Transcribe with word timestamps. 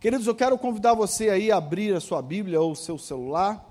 Queridos, 0.00 0.26
eu 0.26 0.34
quero 0.34 0.56
convidar 0.56 0.94
você 0.94 1.28
aí 1.28 1.52
a 1.52 1.58
abrir 1.58 1.94
a 1.94 2.00
sua 2.00 2.22
Bíblia 2.22 2.58
ou 2.58 2.72
o 2.72 2.76
seu 2.76 2.96
celular, 2.96 3.62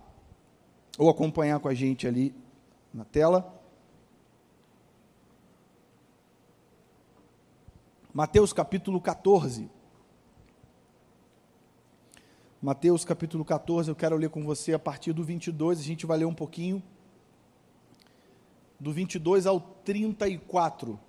ou 0.96 1.10
acompanhar 1.10 1.60
com 1.60 1.68
a 1.68 1.74
gente 1.74 2.08
ali 2.08 2.36
na 2.94 3.04
tela. 3.04 3.60
Mateus 8.14 8.54
capítulo 8.54 9.02
14. 9.02 9.68
Mateus 12.62 13.04
capítulo 13.04 13.44
14, 13.44 13.90
eu 13.90 13.96
quero 13.96 14.16
ler 14.16 14.30
com 14.30 14.44
você 14.44 14.74
a 14.74 14.80
partir 14.80 15.14
do 15.14 15.24
22, 15.24 15.80
a 15.80 15.84
gente 15.84 16.06
vai 16.06 16.20
ler 16.20 16.26
um 16.26 16.36
pouquinho, 16.36 16.84
do 18.80 18.94
22 18.94 19.48
ao 19.48 19.60
34. 19.60 21.00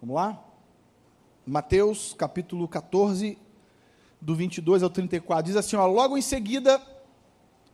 Vamos 0.00 0.16
lá? 0.16 0.53
Mateus 1.46 2.14
capítulo 2.16 2.66
14, 2.66 3.36
do 4.18 4.34
22 4.34 4.82
ao 4.82 4.88
34, 4.88 5.44
diz 5.44 5.56
assim: 5.56 5.76
ó, 5.76 5.86
Logo 5.86 6.16
em 6.16 6.22
seguida, 6.22 6.80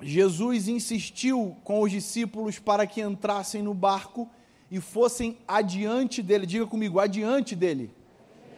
Jesus 0.03 0.67
insistiu 0.67 1.57
com 1.63 1.81
os 1.81 1.93
discípulos 1.93 2.59
para 2.59 2.85
que 2.85 3.01
entrassem 3.01 3.63
no 3.63 3.73
barco 3.73 4.29
e 4.73 4.81
fossem 4.81 5.39
adiante 5.47 6.21
dele. 6.21 6.47
Diga 6.47 6.67
comigo, 6.67 6.99
adiante 6.99 7.55
dele. 7.55 7.93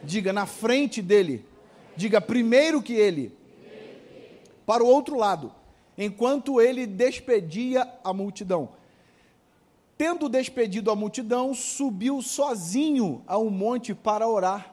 Diga, 0.03 0.33
na 0.33 0.47
frente 0.47 0.99
dele. 0.99 1.45
Diga, 1.95 2.19
primeiro 2.19 2.81
que 2.81 2.93
ele. 2.93 3.37
Para 4.65 4.83
o 4.83 4.87
outro 4.87 5.15
lado, 5.15 5.53
enquanto 5.95 6.59
ele 6.59 6.87
despedia 6.87 7.87
a 8.03 8.11
multidão. 8.11 8.69
Tendo 9.95 10.27
despedido 10.27 10.89
a 10.89 10.95
multidão, 10.95 11.53
subiu 11.53 12.19
sozinho 12.21 13.21
a 13.27 13.37
um 13.37 13.51
monte 13.51 13.93
para 13.93 14.27
orar 14.27 14.72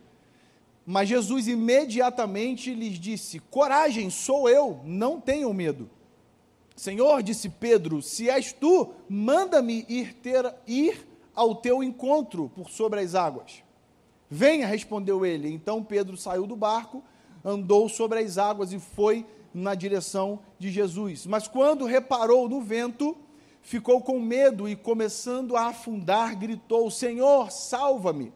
Mas 0.85 1.09
Jesus 1.09 1.47
imediatamente 1.47 2.73
lhes 2.73 2.99
disse: 2.99 3.39
Coragem, 3.39 4.09
sou 4.09 4.49
eu, 4.49 4.79
não 4.83 5.19
tenham 5.19 5.53
medo. 5.53 5.89
Senhor, 6.75 7.21
disse 7.21 7.47
Pedro, 7.47 8.01
se 8.01 8.29
és 8.29 8.51
tu, 8.51 8.93
manda-me 9.07 9.85
ir, 9.87 10.15
ter, 10.15 10.53
ir 10.65 11.07
ao 11.35 11.53
teu 11.53 11.83
encontro 11.83 12.51
por 12.55 12.69
sobre 12.69 12.99
as 13.01 13.13
águas. 13.13 13.63
Venha, 14.29 14.65
respondeu 14.65 15.25
ele. 15.25 15.53
Então 15.53 15.83
Pedro 15.83 16.17
saiu 16.17 16.47
do 16.47 16.55
barco, 16.55 17.03
andou 17.43 17.87
sobre 17.87 18.19
as 18.19 18.37
águas 18.37 18.73
e 18.73 18.79
foi 18.79 19.25
na 19.53 19.75
direção 19.75 20.39
de 20.57 20.71
Jesus. 20.71 21.25
Mas 21.25 21.47
quando 21.47 21.85
reparou 21.85 22.47
no 22.49 22.61
vento, 22.61 23.15
ficou 23.61 24.01
com 24.01 24.19
medo 24.19 24.67
e, 24.67 24.75
começando 24.75 25.55
a 25.55 25.67
afundar, 25.67 26.37
gritou: 26.37 26.89
Senhor, 26.89 27.51
salva-me. 27.51 28.33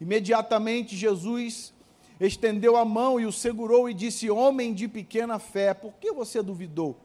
Imediatamente 0.00 0.96
Jesus 0.96 1.74
estendeu 2.18 2.76
a 2.76 2.84
mão 2.84 3.20
e 3.20 3.26
o 3.26 3.32
segurou 3.32 3.88
e 3.88 3.94
disse: 3.94 4.30
Homem 4.30 4.72
de 4.72 4.88
pequena 4.88 5.38
fé, 5.38 5.74
por 5.74 5.92
que 5.94 6.12
você 6.12 6.42
duvidou? 6.42 6.96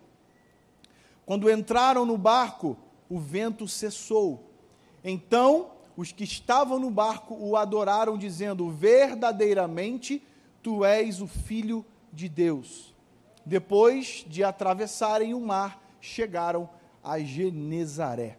Quando 1.26 1.50
entraram 1.52 2.06
no 2.06 2.18
barco, 2.18 2.78
o 3.10 3.20
vento 3.20 3.68
cessou. 3.68 4.50
Então 5.04 5.72
os 5.98 6.12
que 6.12 6.24
estavam 6.24 6.80
no 6.80 6.90
barco 6.90 7.36
o 7.36 7.58
adoraram, 7.58 8.18
dizendo: 8.18 8.70
Verdadeiramente 8.70 10.24
tu 10.64 10.86
és 10.86 11.22
o 11.22 11.28
Filho 11.28 11.86
de 12.14 12.30
Deus. 12.30 12.94
Depois 13.46 14.26
de 14.28 14.44
atravessarem 14.44 15.34
o 15.34 15.40
mar, 15.40 15.82
chegaram 16.02 16.70
a 17.04 17.20
Genezaré. 17.20 18.38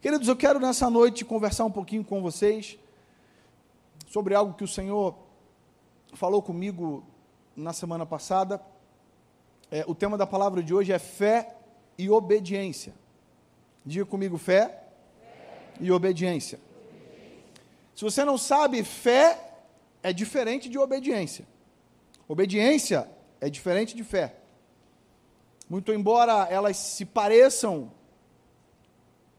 Queridos, 0.00 0.26
eu 0.26 0.34
quero 0.34 0.58
nessa 0.58 0.88
noite 0.88 1.24
conversar 1.24 1.66
um 1.66 1.70
pouquinho 1.70 2.02
com 2.02 2.22
vocês 2.22 2.78
sobre 4.10 4.34
algo 4.34 4.54
que 4.54 4.64
o 4.64 4.68
Senhor 4.68 5.14
falou 6.14 6.42
comigo 6.42 7.04
na 7.54 7.72
semana 7.72 8.04
passada. 8.04 8.60
É, 9.70 9.84
o 9.86 9.94
tema 9.94 10.18
da 10.18 10.26
palavra 10.26 10.64
de 10.64 10.74
hoje 10.74 10.92
é 10.92 10.98
fé 10.98 11.54
e 11.96 12.10
obediência. 12.10 12.92
Diga 13.86 14.04
comigo 14.04 14.36
fé, 14.36 14.66
fé. 14.66 15.74
e 15.78 15.92
obediência. 15.92 16.58
Se 17.94 18.02
você 18.02 18.24
não 18.24 18.36
sabe, 18.36 18.82
fé 18.82 19.54
é 20.02 20.12
diferente 20.12 20.68
de 20.68 20.76
obediência. 20.76 21.46
Obediência 22.26 23.08
é 23.40 23.48
diferente 23.48 23.94
de 23.94 24.02
fé. 24.02 24.34
Muito 25.68 25.92
embora 25.92 26.48
elas 26.50 26.76
se 26.76 27.04
pareçam 27.04 27.92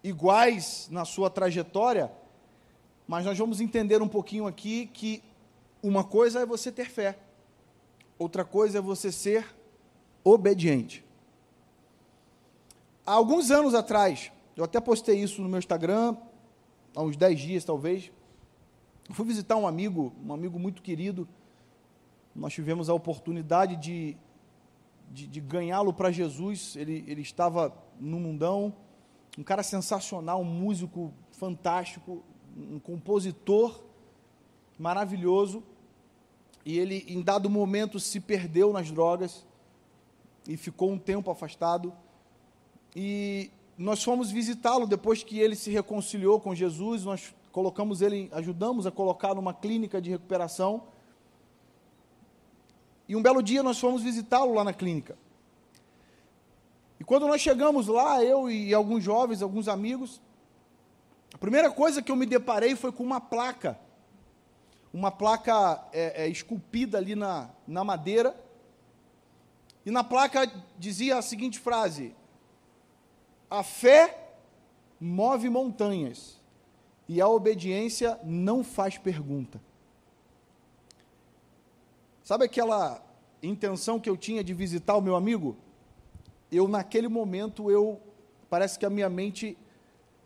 iguais 0.02 0.88
na 0.90 1.04
sua 1.04 1.30
trajetória, 1.30 2.10
mas 3.12 3.26
nós 3.26 3.38
vamos 3.38 3.60
entender 3.60 4.02
um 4.02 4.08
pouquinho 4.08 4.48
aqui 4.48 4.86
que 4.86 5.22
uma 5.84 6.02
coisa 6.02 6.40
é 6.40 6.46
você 6.46 6.72
ter 6.72 6.90
fé, 6.90 7.20
outra 8.18 8.46
coisa 8.46 8.78
é 8.78 8.82
você 8.82 9.12
ser 9.12 9.54
obediente. 10.24 11.04
Há 13.06 13.12
alguns 13.12 13.52
anos 13.52 13.76
atrás, 13.76 14.32
eu 14.56 14.64
até 14.64 14.80
postei 14.80 15.20
isso 15.20 15.42
no 15.42 15.50
meu 15.50 15.60
Instagram, 15.60 16.16
há 16.96 17.02
uns 17.02 17.18
10 17.18 17.38
dias 17.38 17.66
talvez. 17.66 18.10
Eu 19.10 19.14
fui 19.14 19.26
visitar 19.26 19.58
um 19.58 19.68
amigo, 19.68 20.14
um 20.26 20.32
amigo 20.32 20.58
muito 20.58 20.82
querido. 20.82 21.28
Nós 22.34 22.54
tivemos 22.54 22.88
a 22.88 22.94
oportunidade 22.94 23.76
de, 23.76 24.16
de, 25.12 25.28
de 25.28 25.42
ganhá-lo 25.42 25.92
para 25.92 26.14
Jesus. 26.14 26.78
Ele, 26.78 27.04
ele 27.06 27.22
estava 27.22 27.76
no 28.00 28.22
mundão, 28.22 28.74
um 29.38 29.44
cara 29.44 29.64
sensacional, 29.64 30.40
um 30.40 30.46
músico 30.46 31.14
fantástico 31.34 32.24
um 32.58 32.80
compositor 32.80 33.82
maravilhoso, 34.78 35.64
e 36.66 36.78
ele, 36.78 37.06
em 37.08 37.22
dado 37.22 37.50
momento, 37.50 38.00
se 38.00 38.20
perdeu 38.20 38.72
nas 38.72 38.92
drogas 38.92 39.46
e 40.48 40.56
ficou 40.56 40.92
um 40.92 41.00
tempo 41.00 41.32
afastado. 41.32 41.94
E 42.96 43.50
nós 43.78 44.04
fomos 44.04 44.30
visitá-lo 44.30 44.86
depois 44.86 45.24
que 45.24 45.40
ele 45.40 45.56
se 45.56 45.72
reconciliou 45.72 46.40
com 46.40 46.54
Jesus. 46.54 47.04
Nós 47.04 47.34
colocamos 47.52 48.02
ele, 48.02 48.30
ajudamos 48.32 48.86
a 48.86 48.92
colocar 48.92 49.34
numa 49.34 49.54
clínica 49.54 50.02
de 50.02 50.12
recuperação. 50.12 50.84
E 53.08 53.16
um 53.16 53.22
belo 53.22 53.42
dia 53.42 53.64
nós 53.64 53.80
fomos 53.80 54.04
visitá-lo 54.04 54.54
lá 54.54 54.64
na 54.64 54.74
clínica. 54.74 55.18
E 57.00 57.04
quando 57.04 57.28
nós 57.28 57.42
chegamos 57.42 57.88
lá, 57.88 58.24
eu 58.24 58.50
e 58.50 58.74
alguns 58.74 59.04
jovens, 59.04 59.42
alguns 59.42 59.68
amigos, 59.68 60.22
a 61.34 61.38
primeira 61.38 61.72
coisa 61.72 62.02
que 62.02 62.12
eu 62.12 62.16
me 62.16 62.26
deparei 62.26 62.76
foi 62.76 62.92
com 62.92 63.04
uma 63.04 63.22
placa, 63.22 63.80
uma 64.94 65.12
placa 65.12 65.84
é, 65.94 66.26
é, 66.26 66.28
esculpida 66.28 66.98
ali 66.98 67.16
na, 67.16 67.50
na 67.68 67.84
madeira, 67.84 68.36
e 69.86 69.92
na 69.92 70.04
placa 70.04 70.52
dizia 70.78 71.18
a 71.18 71.22
seguinte 71.22 71.60
frase: 71.60 72.14
A 73.50 73.64
fé 73.64 74.36
move 75.00 75.50
montanhas, 75.50 76.40
e 77.08 77.20
a 77.20 77.28
obediência 77.28 78.20
não 78.24 78.64
faz 78.64 78.98
pergunta. 78.98 79.62
Sabe 82.24 82.46
aquela 82.46 83.04
intenção 83.42 84.00
que 84.00 84.10
eu 84.10 84.16
tinha 84.16 84.44
de 84.44 84.54
visitar 84.54 84.96
o 84.96 85.02
meu 85.02 85.16
amigo? 85.16 85.58
Eu, 86.52 86.68
naquele 86.68 87.08
momento, 87.08 87.72
eu 87.72 88.00
parece 88.50 88.78
que 88.78 88.86
a 88.86 88.90
minha 88.90 89.10
mente 89.10 89.58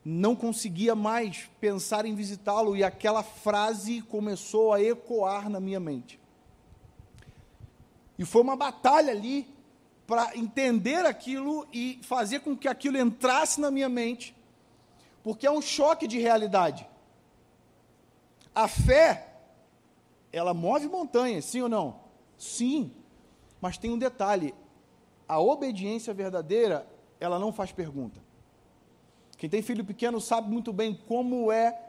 não 0.06 0.36
conseguia 0.36 0.94
mais 0.94 1.50
pensar 1.60 2.06
em 2.06 2.14
visitá-lo 2.14 2.78
e 2.78 2.84
aquela 2.84 3.24
frase 3.24 4.04
começou 4.04 4.72
a 4.72 4.80
ecoar 4.80 5.50
na 5.50 5.60
minha 5.60 5.80
mente. 5.80 6.20
E 8.16 8.24
foi 8.24 8.44
uma 8.44 8.56
batalha 8.56 9.12
ali 9.12 9.52
para 10.06 10.38
entender 10.38 11.04
aquilo 11.08 11.68
e 11.74 12.00
fazer 12.04 12.42
com 12.42 12.56
que 12.56 12.68
aquilo 12.68 13.00
entrasse 13.00 13.60
na 13.60 13.72
minha 13.72 13.90
mente, 13.90 14.36
porque 15.24 15.48
é 15.48 15.52
um 15.52 15.62
choque 15.62 16.08
de 16.08 16.20
realidade. 16.20 16.88
A 18.54 18.68
fé, 18.68 19.34
ela 20.32 20.54
move 20.54 20.88
montanhas, 20.88 21.46
sim 21.46 21.62
ou 21.62 21.68
não? 21.68 22.00
Sim, 22.38 22.92
mas 23.60 23.76
tem 23.80 23.90
um 23.90 23.98
detalhe: 23.98 24.54
a 25.28 25.40
obediência 25.40 26.14
verdadeira, 26.14 26.88
ela 27.20 27.40
não 27.40 27.52
faz 27.52 27.72
pergunta. 27.72 28.25
Quem 29.46 29.50
tem 29.52 29.62
filho 29.62 29.86
pequeno 29.86 30.20
sabe 30.20 30.50
muito 30.50 30.74
bem 30.74 31.00
como 31.08 31.52
é 31.52 31.80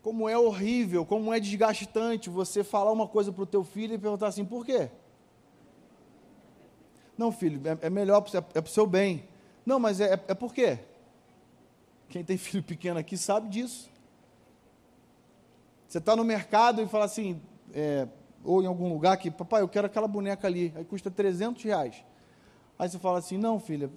como 0.00 0.26
é 0.30 0.38
horrível, 0.38 1.04
como 1.04 1.30
é 1.30 1.38
desgastante 1.38 2.30
você 2.30 2.64
falar 2.64 2.90
uma 2.90 3.06
coisa 3.06 3.30
para 3.30 3.42
o 3.42 3.46
teu 3.46 3.62
filho 3.62 3.92
e 3.92 3.98
perguntar 3.98 4.28
assim, 4.28 4.46
por 4.46 4.64
quê? 4.64 4.88
Não, 7.18 7.30
filho, 7.30 7.60
é, 7.68 7.88
é 7.88 7.90
melhor, 7.90 8.24
é, 8.32 8.38
é 8.38 8.40
para 8.40 8.62
o 8.62 8.68
seu 8.68 8.86
bem. 8.86 9.28
Não, 9.66 9.78
mas 9.78 10.00
é, 10.00 10.14
é, 10.14 10.24
é 10.28 10.34
por 10.34 10.54
quê? 10.54 10.78
Quem 12.08 12.24
tem 12.24 12.38
filho 12.38 12.62
pequeno 12.62 12.98
aqui 12.98 13.18
sabe 13.18 13.50
disso. 13.50 13.90
Você 15.86 15.98
está 15.98 16.16
no 16.16 16.24
mercado 16.24 16.80
e 16.80 16.88
fala 16.88 17.04
assim, 17.04 17.42
é, 17.74 18.08
ou 18.42 18.62
em 18.62 18.66
algum 18.66 18.90
lugar 18.90 19.18
que, 19.18 19.30
papai, 19.30 19.60
eu 19.60 19.68
quero 19.68 19.86
aquela 19.86 20.08
boneca 20.08 20.46
ali, 20.46 20.72
aí 20.74 20.84
custa 20.86 21.10
300 21.10 21.62
reais. 21.62 22.02
Aí 22.78 22.88
você 22.88 22.98
fala 22.98 23.18
assim, 23.18 23.36
não, 23.36 23.60
filha, 23.60 23.90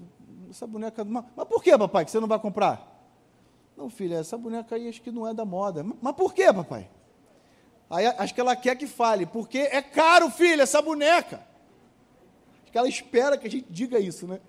essa 0.51 0.67
boneca. 0.67 1.03
Mas, 1.03 1.25
por 1.47 1.63
que, 1.63 1.75
papai, 1.77 2.05
que 2.05 2.11
você 2.11 2.19
não 2.19 2.27
vai 2.27 2.39
comprar? 2.39 2.87
Não, 3.75 3.89
filha, 3.89 4.15
essa 4.15 4.37
boneca 4.37 4.75
aí 4.75 4.87
acho 4.87 5.01
que 5.01 5.11
não 5.11 5.27
é 5.27 5.33
da 5.33 5.45
moda. 5.45 5.83
Mas, 5.83 5.97
mas 6.01 6.15
por 6.15 6.33
que, 6.33 6.53
papai? 6.53 6.89
Aí 7.89 8.05
acho 8.05 8.33
que 8.33 8.39
ela 8.39 8.55
quer 8.55 8.75
que 8.77 8.87
fale, 8.87 9.25
porque 9.25 9.57
é 9.57 9.81
caro, 9.81 10.29
filha, 10.29 10.63
essa 10.63 10.81
boneca. 10.81 11.45
Acho 12.63 12.71
que 12.71 12.77
ela 12.77 12.87
espera 12.87 13.37
que 13.37 13.47
a 13.47 13.49
gente 13.49 13.67
diga 13.69 13.99
isso, 13.99 14.27
né? 14.27 14.39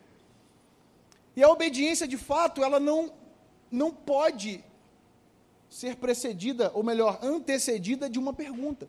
E 1.35 1.43
a 1.43 1.49
obediência, 1.49 2.07
de 2.07 2.17
fato, 2.17 2.63
ela 2.63 2.79
não, 2.79 3.11
não 3.71 3.91
pode 3.91 4.63
ser 5.69 5.97
precedida, 5.97 6.71
ou 6.75 6.83
melhor, 6.83 7.19
antecedida 7.23 8.09
de 8.09 8.19
uma 8.19 8.33
pergunta. 8.33 8.89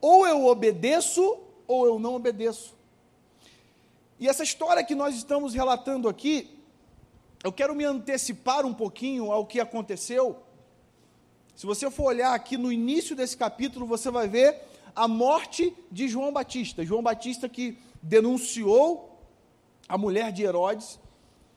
Ou 0.00 0.26
eu 0.26 0.46
obedeço, 0.46 1.38
ou 1.66 1.86
eu 1.86 1.98
não 1.98 2.14
obedeço. 2.14 2.74
E 4.20 4.28
essa 4.28 4.42
história 4.42 4.84
que 4.84 4.94
nós 4.94 5.16
estamos 5.16 5.54
relatando 5.54 6.06
aqui, 6.06 6.60
eu 7.42 7.50
quero 7.50 7.74
me 7.74 7.86
antecipar 7.86 8.66
um 8.66 8.74
pouquinho 8.74 9.32
ao 9.32 9.46
que 9.46 9.58
aconteceu. 9.58 10.42
Se 11.56 11.64
você 11.64 11.90
for 11.90 12.04
olhar 12.04 12.34
aqui 12.34 12.58
no 12.58 12.70
início 12.70 13.16
desse 13.16 13.34
capítulo, 13.34 13.86
você 13.86 14.10
vai 14.10 14.28
ver 14.28 14.60
a 14.94 15.08
morte 15.08 15.74
de 15.90 16.06
João 16.06 16.34
Batista. 16.34 16.84
João 16.84 17.02
Batista 17.02 17.48
que 17.48 17.78
denunciou 18.02 19.18
a 19.88 19.96
mulher 19.96 20.30
de 20.32 20.42
Herodes. 20.42 21.00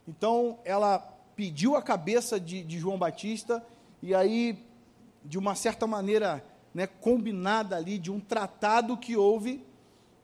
Então, 0.07 0.57
ela 0.63 0.99
pediu 1.35 1.75
a 1.75 1.81
cabeça 1.81 2.39
de, 2.39 2.63
de 2.63 2.79
João 2.79 2.97
Batista, 2.97 3.61
e 4.01 4.15
aí, 4.15 4.57
de 5.25 5.37
uma 5.37 5.53
certa 5.53 5.85
maneira, 5.85 6.41
né, 6.73 6.87
combinada 6.87 7.75
ali, 7.75 7.97
de 7.99 8.09
um 8.09 8.21
tratado 8.21 8.95
que 8.95 9.17
houve, 9.17 9.65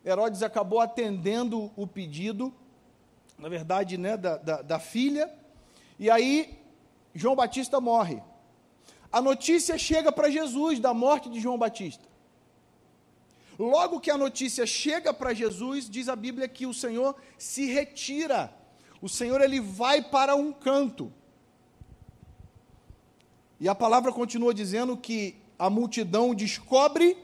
Herodes 0.10 0.42
acabou 0.42 0.80
atendendo 0.80 1.72
o 1.76 1.86
pedido, 1.86 2.54
na 3.38 3.48
verdade, 3.48 3.98
né, 3.98 4.18
da, 4.18 4.38
da, 4.38 4.62
da 4.62 4.80
filha, 4.80 5.32
e 5.98 6.10
aí 6.10 6.60
João 7.14 7.36
Batista 7.36 7.80
morre. 7.80 8.22
A 9.12 9.22
notícia 9.22 9.78
chega 9.78 10.12
para 10.12 10.30
Jesus 10.30 10.80
da 10.80 10.94
morte 10.94 11.30
de 11.30 11.40
João 11.40 11.58
Batista. 11.58 12.08
Logo 13.58 14.00
que 14.00 14.10
a 14.10 14.18
notícia 14.18 14.66
chega 14.66 15.14
para 15.14 15.34
Jesus, 15.34 15.90
diz 15.90 16.08
a 16.08 16.16
Bíblia 16.16 16.48
que 16.48 16.66
o 16.66 16.74
Senhor 16.74 17.16
se 17.38 17.66
retira. 17.66 18.54
O 19.02 19.10
Senhor 19.10 19.42
ele 19.42 19.60
vai 19.60 20.02
para 20.02 20.36
um 20.36 20.52
canto. 20.54 21.12
E 23.60 23.68
a 23.68 23.76
palavra 23.76 24.12
continua 24.12 24.54
dizendo 24.54 24.96
que 24.96 25.36
a 25.58 25.70
multidão 25.70 26.34
descobre 26.34 27.18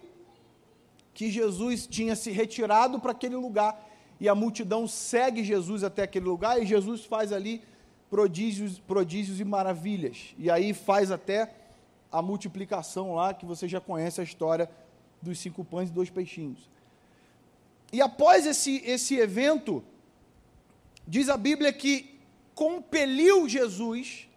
que 1.15 1.31
Jesus 1.31 1.88
tinha 1.88 2.13
se 2.13 2.29
retirado 2.29 3.00
para 3.00 3.13
aquele 3.13 3.38
lugar 3.38 3.89
e 4.19 4.27
a 4.27 4.35
multidão 4.35 4.85
segue 4.85 5.45
Jesus 5.45 5.81
até 5.81 6.03
aquele 6.03 6.25
lugar 6.25 6.62
e 6.62 6.65
Jesus 6.65 7.06
faz 7.06 7.31
ali 7.31 7.63
prodígios, 8.09 8.77
prodígios 8.79 9.39
e 9.39 9.45
maravilhas. 9.45 10.35
E 10.38 10.51
aí 10.51 10.73
faz 10.73 11.12
até 11.12 11.56
a 12.12 12.21
multiplicação 12.21 13.15
lá, 13.15 13.33
que 13.33 13.45
você 13.45 13.65
já 13.65 13.79
conhece 13.79 14.19
a 14.19 14.23
história 14.25 14.69
dos 15.21 15.39
cinco 15.39 15.63
pães 15.63 15.89
e 15.89 15.94
dois 15.94 16.09
peixinhos. 16.09 16.69
E 17.94 18.01
após 18.01 18.45
esse, 18.45 18.81
esse 18.85 19.15
evento, 19.15 19.81
diz 21.07 21.29
a 21.29 21.38
Bíblia 21.38 21.71
que 21.71 22.19
compeliu 22.53 23.47
Jesus, 23.47 24.27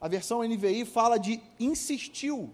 a 0.00 0.08
versão 0.08 0.42
NVI 0.42 0.86
fala 0.86 1.18
de 1.18 1.42
insistiu 1.60 2.50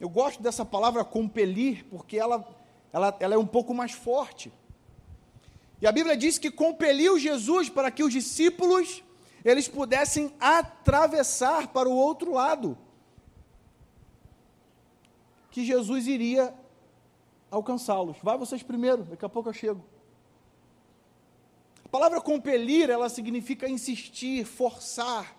eu 0.00 0.08
gosto 0.08 0.42
dessa 0.42 0.64
palavra 0.64 1.04
compelir, 1.04 1.84
porque 1.90 2.16
ela, 2.16 2.48
ela, 2.92 3.16
ela 3.20 3.34
é 3.34 3.38
um 3.38 3.46
pouco 3.46 3.74
mais 3.74 3.92
forte. 3.92 4.52
E 5.80 5.86
a 5.86 5.92
Bíblia 5.92 6.16
diz 6.16 6.38
que 6.38 6.50
compeliu 6.50 7.18
Jesus 7.18 7.68
para 7.68 7.90
que 7.90 8.02
os 8.02 8.12
discípulos 8.12 9.02
eles 9.44 9.68
pudessem 9.68 10.34
atravessar 10.38 11.68
para 11.68 11.88
o 11.88 11.94
outro 11.94 12.32
lado. 12.32 12.76
Que 15.50 15.64
Jesus 15.64 16.06
iria 16.06 16.54
alcançá-los. 17.50 18.16
Vai 18.22 18.38
vocês 18.38 18.62
primeiro, 18.62 19.04
daqui 19.04 19.24
a 19.24 19.28
pouco 19.28 19.48
eu 19.48 19.54
chego. 19.54 19.84
A 21.84 21.88
palavra 21.88 22.20
compelir, 22.20 22.88
ela 22.88 23.08
significa 23.08 23.68
insistir, 23.68 24.44
forçar. 24.44 25.36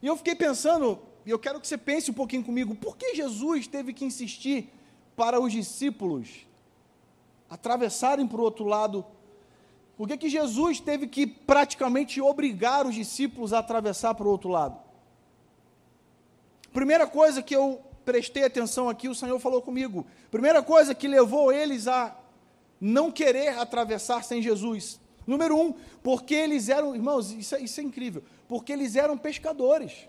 E 0.00 0.06
eu 0.06 0.16
fiquei 0.16 0.34
pensando, 0.34 1.00
e 1.24 1.30
eu 1.30 1.38
quero 1.38 1.60
que 1.60 1.66
você 1.66 1.78
pense 1.78 2.10
um 2.10 2.14
pouquinho 2.14 2.44
comigo, 2.44 2.74
por 2.74 2.96
que 2.96 3.14
Jesus 3.14 3.66
teve 3.66 3.92
que 3.92 4.04
insistir 4.04 4.68
para 5.16 5.40
os 5.40 5.52
discípulos 5.52 6.46
atravessarem 7.48 8.26
para 8.26 8.40
o 8.40 8.44
outro 8.44 8.64
lado? 8.64 9.04
Por 9.96 10.08
que, 10.08 10.16
que 10.16 10.28
Jesus 10.28 10.80
teve 10.80 11.06
que 11.06 11.26
praticamente 11.26 12.20
obrigar 12.20 12.86
os 12.86 12.94
discípulos 12.94 13.52
a 13.52 13.58
atravessar 13.58 14.14
para 14.14 14.26
o 14.26 14.30
outro 14.30 14.48
lado? 14.48 14.78
Primeira 16.72 17.06
coisa 17.06 17.42
que 17.42 17.54
eu 17.54 17.80
prestei 18.04 18.44
atenção 18.44 18.88
aqui, 18.88 19.08
o 19.08 19.14
Senhor 19.14 19.38
falou 19.38 19.60
comigo. 19.60 20.06
Primeira 20.30 20.62
coisa 20.62 20.94
que 20.94 21.06
levou 21.06 21.52
eles 21.52 21.86
a 21.86 22.16
não 22.80 23.12
querer 23.12 23.58
atravessar 23.58 24.24
sem 24.24 24.42
Jesus. 24.42 24.98
Número 25.26 25.56
um, 25.56 25.74
porque 26.02 26.34
eles 26.34 26.68
eram, 26.68 26.94
irmãos, 26.94 27.30
isso 27.30 27.54
é, 27.54 27.60
isso 27.60 27.78
é 27.80 27.84
incrível, 27.84 28.24
porque 28.48 28.72
eles 28.72 28.96
eram 28.96 29.16
pescadores. 29.16 30.08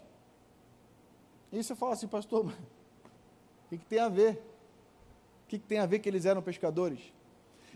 E 1.54 1.64
você 1.64 1.76
fala 1.76 1.94
assim, 1.94 2.08
pastor, 2.08 2.48
o 2.48 3.70
que, 3.70 3.78
que 3.78 3.86
tem 3.86 4.00
a 4.00 4.10
ver? 4.10 4.44
O 5.46 5.48
que, 5.48 5.60
que 5.60 5.68
tem 5.68 5.78
a 5.78 5.86
ver 5.86 6.00
que 6.00 6.10
eles 6.10 6.26
eram 6.26 6.42
pescadores? 6.42 7.00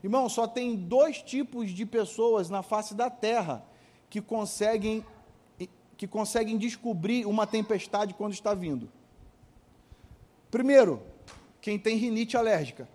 Irmão, 0.04 0.28
só 0.28 0.48
tem 0.48 0.76
dois 0.76 1.22
tipos 1.22 1.70
de 1.70 1.86
pessoas 1.86 2.50
na 2.50 2.64
face 2.64 2.96
da 2.96 3.12
terra 3.12 3.64
que 4.10 4.20
conseguem, 4.20 5.06
que 5.96 6.08
conseguem 6.08 6.58
descobrir 6.58 7.28
uma 7.28 7.46
tempestade 7.46 8.16
quando 8.16 8.34
está 8.34 8.56
vindo. 8.56 8.90
Primeiro, 10.50 11.00
quem 11.62 11.78
tem 11.78 11.98
rinite 11.98 12.36
alérgica. 12.36 12.90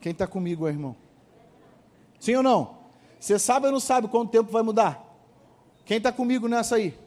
Quem 0.00 0.12
está 0.12 0.26
comigo, 0.26 0.68
irmão? 0.68 0.94
Sim 2.20 2.36
ou 2.36 2.44
não? 2.44 2.78
Você 3.18 3.40
sabe 3.40 3.66
ou 3.66 3.72
não 3.72 3.80
sabe 3.80 4.06
quanto 4.06 4.30
tempo 4.30 4.52
vai 4.52 4.62
mudar? 4.62 5.02
Quem 5.84 5.96
está 5.96 6.12
comigo 6.12 6.46
nessa 6.46 6.76
aí? 6.76 7.02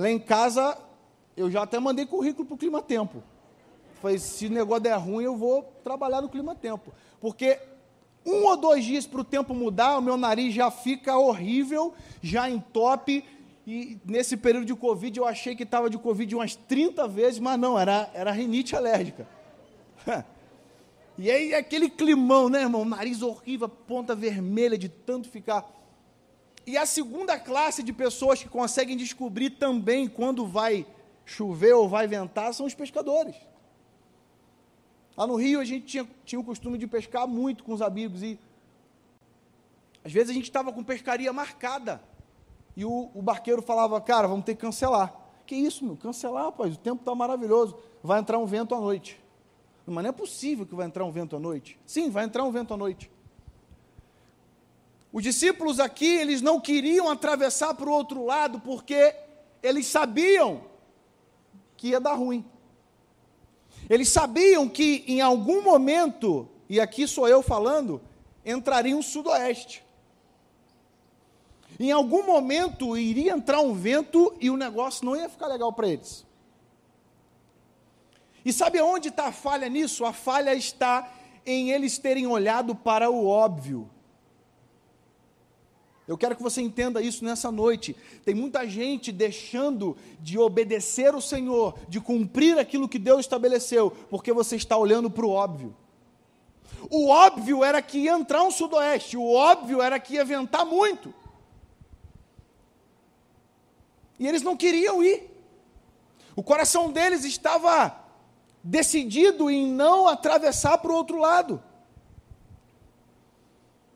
Lá 0.00 0.10
em 0.10 0.18
casa, 0.18 0.78
eu 1.36 1.50
já 1.50 1.62
até 1.62 1.78
mandei 1.78 2.06
currículo 2.06 2.46
para 2.46 2.54
o 2.54 2.58
Clima 2.58 2.80
Tempo. 2.80 3.22
Falei, 4.00 4.18
se 4.18 4.46
o 4.46 4.50
negócio 4.50 4.84
der 4.84 4.96
ruim, 4.96 5.24
eu 5.24 5.36
vou 5.36 5.62
trabalhar 5.84 6.22
no 6.22 6.28
Clima 6.30 6.54
Tempo. 6.54 6.90
Porque 7.20 7.60
um 8.24 8.46
ou 8.46 8.56
dois 8.56 8.82
dias 8.82 9.06
para 9.06 9.20
o 9.20 9.24
tempo 9.24 9.52
mudar, 9.52 9.98
o 9.98 10.00
meu 10.00 10.16
nariz 10.16 10.54
já 10.54 10.70
fica 10.70 11.18
horrível, 11.18 11.92
já 12.22 12.48
entope. 12.48 13.22
E 13.66 13.98
nesse 14.02 14.38
período 14.38 14.64
de 14.64 14.74
Covid, 14.74 15.18
eu 15.18 15.26
achei 15.26 15.54
que 15.54 15.64
estava 15.64 15.90
de 15.90 15.98
Covid 15.98 16.34
umas 16.34 16.56
30 16.56 17.06
vezes, 17.06 17.38
mas 17.38 17.60
não, 17.60 17.78
era, 17.78 18.08
era 18.14 18.32
rinite 18.32 18.74
alérgica. 18.74 19.28
E 21.18 21.30
aí, 21.30 21.52
aquele 21.52 21.90
climão, 21.90 22.48
né, 22.48 22.62
irmão? 22.62 22.82
Nariz 22.82 23.20
horrível, 23.20 23.68
ponta 23.68 24.14
vermelha 24.14 24.78
de 24.78 24.88
tanto 24.88 25.28
ficar 25.28 25.70
e 26.70 26.76
a 26.76 26.86
segunda 26.86 27.36
classe 27.36 27.82
de 27.82 27.92
pessoas 27.92 28.40
que 28.40 28.48
conseguem 28.48 28.96
descobrir 28.96 29.50
também 29.50 30.08
quando 30.08 30.46
vai 30.46 30.86
chover 31.24 31.72
ou 31.74 31.88
vai 31.88 32.06
ventar 32.06 32.54
são 32.54 32.64
os 32.64 32.74
pescadores. 32.74 33.34
Lá 35.16 35.26
no 35.26 35.34
Rio 35.34 35.58
a 35.58 35.64
gente 35.64 35.84
tinha, 35.86 36.08
tinha 36.24 36.38
o 36.40 36.44
costume 36.44 36.78
de 36.78 36.86
pescar 36.86 37.26
muito 37.26 37.64
com 37.64 37.72
os 37.72 37.82
amigos 37.82 38.22
e 38.22 38.38
às 40.04 40.12
vezes 40.12 40.30
a 40.30 40.32
gente 40.32 40.44
estava 40.44 40.72
com 40.72 40.84
pescaria 40.84 41.32
marcada 41.32 42.00
e 42.76 42.84
o, 42.84 43.10
o, 43.12 43.20
barqueiro 43.20 43.60
falava, 43.60 44.00
cara, 44.00 44.28
vamos 44.28 44.44
ter 44.44 44.54
que 44.54 44.60
cancelar. 44.60 45.12
Que 45.44 45.56
isso, 45.56 45.84
meu? 45.84 45.96
Cancelar, 45.96 46.44
rapaz, 46.44 46.74
o 46.74 46.78
tempo 46.78 47.02
está 47.02 47.14
maravilhoso. 47.16 47.76
Vai 48.00 48.20
entrar 48.20 48.38
um 48.38 48.46
vento 48.46 48.76
à 48.76 48.80
noite. 48.80 49.20
Mas 49.84 50.04
não 50.04 50.10
é 50.10 50.12
possível 50.12 50.64
que 50.64 50.74
vai 50.74 50.86
entrar 50.86 51.04
um 51.04 51.10
vento 51.10 51.34
à 51.34 51.40
noite. 51.40 51.76
Sim, 51.84 52.10
vai 52.10 52.24
entrar 52.24 52.44
um 52.44 52.52
vento 52.52 52.72
à 52.72 52.76
noite. 52.76 53.10
Os 55.12 55.22
discípulos 55.22 55.80
aqui, 55.80 56.06
eles 56.06 56.40
não 56.40 56.60
queriam 56.60 57.10
atravessar 57.10 57.74
para 57.74 57.88
o 57.88 57.92
outro 57.92 58.24
lado 58.24 58.60
porque 58.60 59.14
eles 59.62 59.86
sabiam 59.86 60.62
que 61.76 61.88
ia 61.88 62.00
dar 62.00 62.14
ruim. 62.14 62.44
Eles 63.88 64.08
sabiam 64.08 64.68
que 64.68 65.04
em 65.08 65.20
algum 65.20 65.62
momento, 65.62 66.48
e 66.68 66.80
aqui 66.80 67.08
sou 67.08 67.26
eu 67.28 67.42
falando, 67.42 68.00
entraria 68.44 68.96
um 68.96 69.02
sudoeste. 69.02 69.84
Em 71.78 71.90
algum 71.90 72.24
momento 72.24 72.96
iria 72.96 73.32
entrar 73.32 73.60
um 73.60 73.74
vento 73.74 74.36
e 74.38 74.50
o 74.50 74.56
negócio 74.56 75.04
não 75.04 75.16
ia 75.16 75.28
ficar 75.28 75.48
legal 75.48 75.72
para 75.72 75.88
eles. 75.88 76.24
E 78.44 78.52
sabe 78.52 78.80
onde 78.80 79.08
está 79.08 79.26
a 79.26 79.32
falha 79.32 79.68
nisso? 79.68 80.04
A 80.04 80.12
falha 80.12 80.54
está 80.54 81.10
em 81.44 81.70
eles 81.70 81.98
terem 81.98 82.26
olhado 82.26 82.74
para 82.74 83.10
o 83.10 83.26
óbvio. 83.26 83.90
Eu 86.08 86.18
quero 86.18 86.34
que 86.34 86.42
você 86.42 86.60
entenda 86.60 87.00
isso 87.00 87.24
nessa 87.24 87.52
noite. 87.52 87.94
Tem 88.24 88.34
muita 88.34 88.68
gente 88.68 89.12
deixando 89.12 89.96
de 90.20 90.38
obedecer 90.38 91.14
o 91.14 91.20
Senhor, 91.20 91.78
de 91.88 92.00
cumprir 92.00 92.58
aquilo 92.58 92.88
que 92.88 92.98
Deus 92.98 93.20
estabeleceu, 93.20 93.90
porque 94.08 94.32
você 94.32 94.56
está 94.56 94.76
olhando 94.76 95.10
para 95.10 95.24
o 95.24 95.30
óbvio. 95.30 95.74
O 96.90 97.08
óbvio 97.08 97.62
era 97.62 97.80
que 97.80 97.98
ia 97.98 98.12
entrar 98.12 98.42
um 98.42 98.50
sudoeste, 98.50 99.16
o 99.16 99.32
óbvio 99.32 99.80
era 99.80 100.00
que 100.00 100.14
ia 100.14 100.24
ventar 100.24 100.64
muito. 100.64 101.14
E 104.18 104.26
eles 104.26 104.42
não 104.42 104.56
queriam 104.56 105.02
ir. 105.02 105.30
O 106.34 106.42
coração 106.42 106.90
deles 106.90 107.24
estava 107.24 107.98
decidido 108.62 109.50
em 109.50 109.66
não 109.66 110.06
atravessar 110.06 110.78
para 110.78 110.90
o 110.90 110.94
outro 110.94 111.18
lado. 111.18 111.62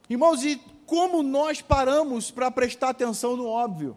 Irmãos, 0.08 0.44
e 0.44 0.60
como 0.86 1.22
nós 1.22 1.60
paramos 1.60 2.30
para 2.30 2.50
prestar 2.50 2.90
atenção 2.90 3.36
no 3.36 3.46
óbvio. 3.46 3.96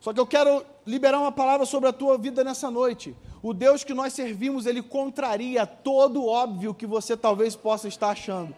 Só 0.00 0.12
que 0.12 0.20
eu 0.20 0.26
quero 0.26 0.64
liberar 0.86 1.18
uma 1.18 1.32
palavra 1.32 1.66
sobre 1.66 1.88
a 1.88 1.92
tua 1.92 2.16
vida 2.16 2.44
nessa 2.44 2.70
noite. 2.70 3.16
O 3.42 3.52
Deus 3.52 3.84
que 3.84 3.94
nós 3.94 4.12
servimos, 4.12 4.66
ele 4.66 4.82
contraria 4.82 5.66
todo 5.66 6.22
o 6.22 6.28
óbvio 6.28 6.74
que 6.74 6.86
você 6.86 7.16
talvez 7.16 7.54
possa 7.54 7.88
estar 7.88 8.10
achando. 8.10 8.54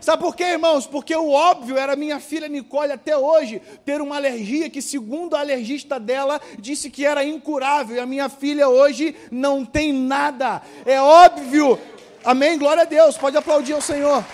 Sabe 0.00 0.22
por 0.22 0.36
quê, 0.36 0.44
irmãos? 0.44 0.86
Porque 0.86 1.16
o 1.16 1.30
óbvio 1.30 1.76
era 1.76 1.96
minha 1.96 2.20
filha 2.20 2.48
Nicole 2.48 2.92
até 2.92 3.16
hoje 3.16 3.60
ter 3.84 4.00
uma 4.00 4.16
alergia 4.16 4.68
que, 4.68 4.82
segundo 4.82 5.34
a 5.34 5.40
alergista 5.40 5.98
dela, 5.98 6.40
disse 6.58 6.90
que 6.90 7.04
era 7.04 7.24
incurável. 7.24 7.96
E 7.96 8.00
a 8.00 8.06
minha 8.06 8.28
filha 8.28 8.68
hoje 8.68 9.16
não 9.30 9.64
tem 9.64 9.92
nada. 9.92 10.62
É 10.84 11.00
óbvio. 11.00 11.78
Amém? 12.24 12.58
Glória 12.58 12.82
a 12.82 12.86
Deus. 12.86 13.16
Pode 13.16 13.36
aplaudir 13.36 13.72
ao 13.72 13.80
Senhor. 13.80 14.24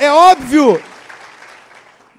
É 0.00 0.10
óbvio 0.10 0.82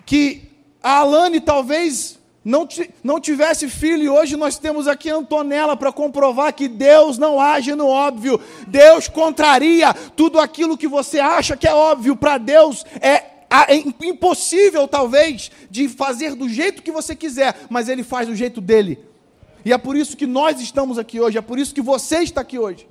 que 0.06 0.44
a 0.84 1.00
Alane 1.00 1.42
talvez 1.42 2.20
não, 2.46 2.70
não 3.04 3.20
tivesse 3.20 3.68
filho 3.68 4.04
e 4.04 4.08
hoje 4.08 4.38
nós 4.38 4.60
temos 4.60 4.88
aqui 4.88 5.10
Antonella 5.10 5.76
para 5.76 5.92
comprovar 5.92 6.54
que 6.54 6.68
Deus 6.68 7.18
não 7.18 7.42
age 7.42 7.74
no 7.74 7.88
óbvio. 7.88 8.40
Deus 8.68 9.08
contraria 9.08 9.96
tudo 10.16 10.40
aquilo 10.40 10.78
que 10.78 10.88
você 10.88 11.20
acha 11.20 11.58
que 11.58 11.68
é 11.68 11.74
óbvio. 11.74 12.16
Para 12.16 12.38
Deus 12.38 12.86
é, 13.02 13.24
é 13.50 13.76
impossível, 14.04 14.88
talvez, 14.88 15.50
de 15.68 15.90
fazer 15.90 16.36
do 16.36 16.48
jeito 16.48 16.84
que 16.84 16.92
você 16.92 17.16
quiser, 17.16 17.62
mas 17.68 17.90
Ele 17.90 18.04
faz 18.04 18.28
do 18.28 18.36
jeito 18.36 18.62
dele. 18.62 19.04
E 19.66 19.74
é 19.74 19.78
por 19.80 19.96
isso 19.96 20.16
que 20.16 20.28
nós 20.28 20.62
estamos 20.62 21.00
aqui 21.00 21.20
hoje, 21.20 21.40
é 21.40 21.42
por 21.42 21.58
isso 21.58 21.74
que 21.74 21.82
você 21.82 22.20
está 22.20 22.42
aqui 22.42 22.60
hoje. 22.60 22.88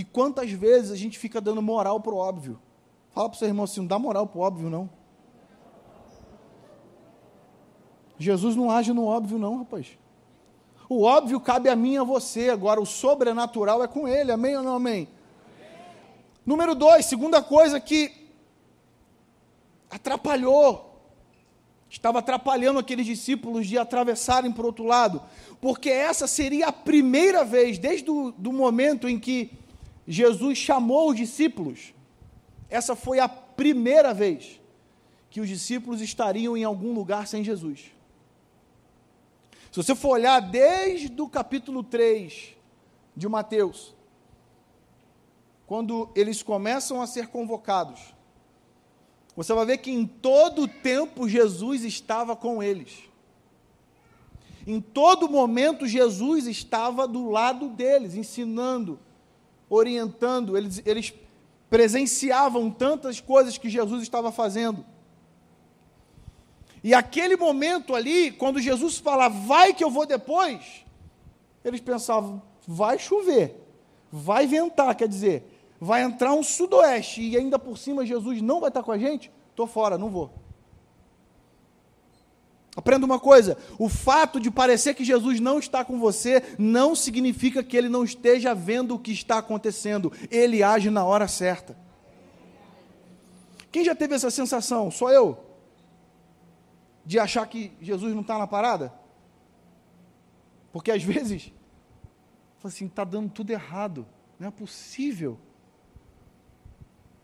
E 0.00 0.04
quantas 0.04 0.50
vezes 0.50 0.90
a 0.90 0.96
gente 0.96 1.18
fica 1.18 1.42
dando 1.42 1.60
moral 1.60 2.00
para 2.00 2.14
o 2.14 2.16
óbvio? 2.16 2.58
Fala 3.10 3.28
para 3.28 3.36
o 3.36 3.38
seu 3.38 3.46
irmão 3.46 3.64
assim, 3.64 3.80
não 3.80 3.86
dá 3.86 3.98
moral 3.98 4.26
para 4.26 4.38
o 4.38 4.40
óbvio, 4.40 4.70
não. 4.70 4.88
Jesus 8.18 8.56
não 8.56 8.70
age 8.70 8.94
no 8.94 9.04
óbvio, 9.04 9.38
não, 9.38 9.58
rapaz. 9.58 9.98
O 10.88 11.02
óbvio 11.02 11.38
cabe 11.38 11.68
a 11.68 11.76
mim 11.76 11.96
e 11.96 11.98
a 11.98 12.02
você, 12.02 12.48
agora 12.48 12.80
o 12.80 12.86
sobrenatural 12.86 13.84
é 13.84 13.86
com 13.86 14.08
ele, 14.08 14.32
amém 14.32 14.56
ou 14.56 14.62
não 14.62 14.76
amém? 14.76 15.06
amém. 15.06 15.08
Número 16.46 16.74
dois, 16.74 17.04
segunda 17.04 17.42
coisa 17.42 17.78
que 17.78 18.10
atrapalhou, 19.90 20.98
estava 21.90 22.20
atrapalhando 22.20 22.78
aqueles 22.78 23.04
discípulos 23.04 23.66
de 23.66 23.76
atravessarem 23.76 24.50
para 24.50 24.62
o 24.62 24.66
outro 24.66 24.86
lado, 24.86 25.20
porque 25.60 25.90
essa 25.90 26.26
seria 26.26 26.68
a 26.68 26.72
primeira 26.72 27.44
vez, 27.44 27.76
desde 27.78 28.10
o 28.10 28.32
do 28.32 28.50
momento 28.50 29.06
em 29.06 29.18
que 29.18 29.59
Jesus 30.06 30.58
chamou 30.58 31.10
os 31.10 31.16
discípulos, 31.16 31.94
essa 32.68 32.96
foi 32.96 33.18
a 33.18 33.28
primeira 33.28 34.14
vez 34.14 34.60
que 35.30 35.40
os 35.40 35.48
discípulos 35.48 36.00
estariam 36.00 36.56
em 36.56 36.64
algum 36.64 36.92
lugar 36.92 37.26
sem 37.26 37.44
Jesus. 37.44 37.92
Se 39.70 39.76
você 39.76 39.94
for 39.94 40.10
olhar 40.10 40.40
desde 40.40 41.20
o 41.20 41.28
capítulo 41.28 41.84
3 41.84 42.56
de 43.16 43.28
Mateus, 43.28 43.94
quando 45.66 46.10
eles 46.16 46.42
começam 46.42 47.00
a 47.00 47.06
ser 47.06 47.28
convocados, 47.28 48.00
você 49.36 49.54
vai 49.54 49.64
ver 49.64 49.78
que 49.78 49.92
em 49.92 50.04
todo 50.04 50.62
o 50.62 50.68
tempo 50.68 51.28
Jesus 51.28 51.84
estava 51.84 52.34
com 52.34 52.60
eles. 52.60 53.04
Em 54.66 54.80
todo 54.80 55.28
momento 55.28 55.86
Jesus 55.86 56.46
estava 56.46 57.06
do 57.06 57.30
lado 57.30 57.68
deles, 57.68 58.14
ensinando, 58.14 58.98
orientando, 59.70 60.56
eles, 60.56 60.82
eles 60.84 61.14
presenciavam 61.70 62.68
tantas 62.70 63.20
coisas 63.20 63.56
que 63.56 63.70
Jesus 63.70 64.02
estava 64.02 64.32
fazendo. 64.32 64.84
E 66.82 66.92
aquele 66.92 67.36
momento 67.36 67.94
ali, 67.94 68.32
quando 68.32 68.60
Jesus 68.60 68.98
fala, 68.98 69.28
vai 69.28 69.72
que 69.72 69.84
eu 69.84 69.90
vou 69.90 70.04
depois, 70.04 70.84
eles 71.64 71.80
pensavam, 71.80 72.42
vai 72.66 72.98
chover, 72.98 73.54
vai 74.10 74.46
ventar, 74.46 74.94
quer 74.96 75.06
dizer, 75.06 75.44
vai 75.80 76.02
entrar 76.02 76.32
um 76.34 76.42
sudoeste 76.42 77.22
e 77.22 77.36
ainda 77.36 77.58
por 77.58 77.78
cima 77.78 78.04
Jesus 78.04 78.42
não 78.42 78.60
vai 78.60 78.70
estar 78.70 78.82
com 78.82 78.92
a 78.92 78.98
gente? 78.98 79.30
Estou 79.50 79.66
fora, 79.66 79.96
não 79.96 80.08
vou. 80.08 80.30
Aprenda 82.76 83.04
uma 83.04 83.18
coisa: 83.18 83.56
o 83.78 83.88
fato 83.88 84.38
de 84.38 84.50
parecer 84.50 84.94
que 84.94 85.04
Jesus 85.04 85.40
não 85.40 85.58
está 85.58 85.84
com 85.84 85.98
você 85.98 86.42
não 86.58 86.94
significa 86.94 87.62
que 87.62 87.76
ele 87.76 87.88
não 87.88 88.04
esteja 88.04 88.54
vendo 88.54 88.94
o 88.94 88.98
que 88.98 89.12
está 89.12 89.38
acontecendo. 89.38 90.12
Ele 90.30 90.62
age 90.62 90.90
na 90.90 91.04
hora 91.04 91.26
certa. 91.26 91.76
Quem 93.72 93.84
já 93.84 93.94
teve 93.94 94.14
essa 94.14 94.30
sensação? 94.30 94.90
Só 94.90 95.10
eu? 95.10 95.38
De 97.04 97.18
achar 97.18 97.46
que 97.46 97.72
Jesus 97.80 98.14
não 98.14 98.22
está 98.22 98.38
na 98.38 98.46
parada? 98.46 98.92
Porque 100.72 100.90
às 100.90 101.02
vezes, 101.02 101.52
assim, 102.62 102.86
está 102.86 103.04
dando 103.04 103.30
tudo 103.30 103.50
errado. 103.50 104.06
Não 104.38 104.48
é 104.48 104.50
possível. 104.50 105.38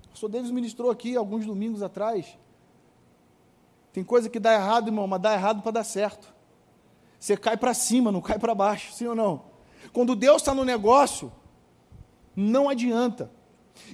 O 0.06 0.08
pastor 0.10 0.30
Davis 0.30 0.50
ministrou 0.50 0.90
aqui 0.90 1.16
alguns 1.16 1.46
domingos 1.46 1.82
atrás 1.82 2.36
tem 3.96 4.04
coisa 4.04 4.28
que 4.28 4.38
dá 4.38 4.52
errado, 4.52 4.88
irmão, 4.88 5.06
mas 5.06 5.22
dá 5.22 5.32
errado 5.32 5.62
para 5.62 5.70
dar 5.70 5.84
certo. 5.84 6.28
Você 7.18 7.34
cai 7.34 7.56
para 7.56 7.72
cima, 7.72 8.12
não 8.12 8.20
cai 8.20 8.38
para 8.38 8.54
baixo, 8.54 8.92
sim 8.92 9.06
ou 9.06 9.14
não? 9.14 9.46
Quando 9.90 10.14
Deus 10.14 10.42
está 10.42 10.52
no 10.52 10.66
negócio, 10.66 11.32
não 12.36 12.68
adianta. 12.68 13.30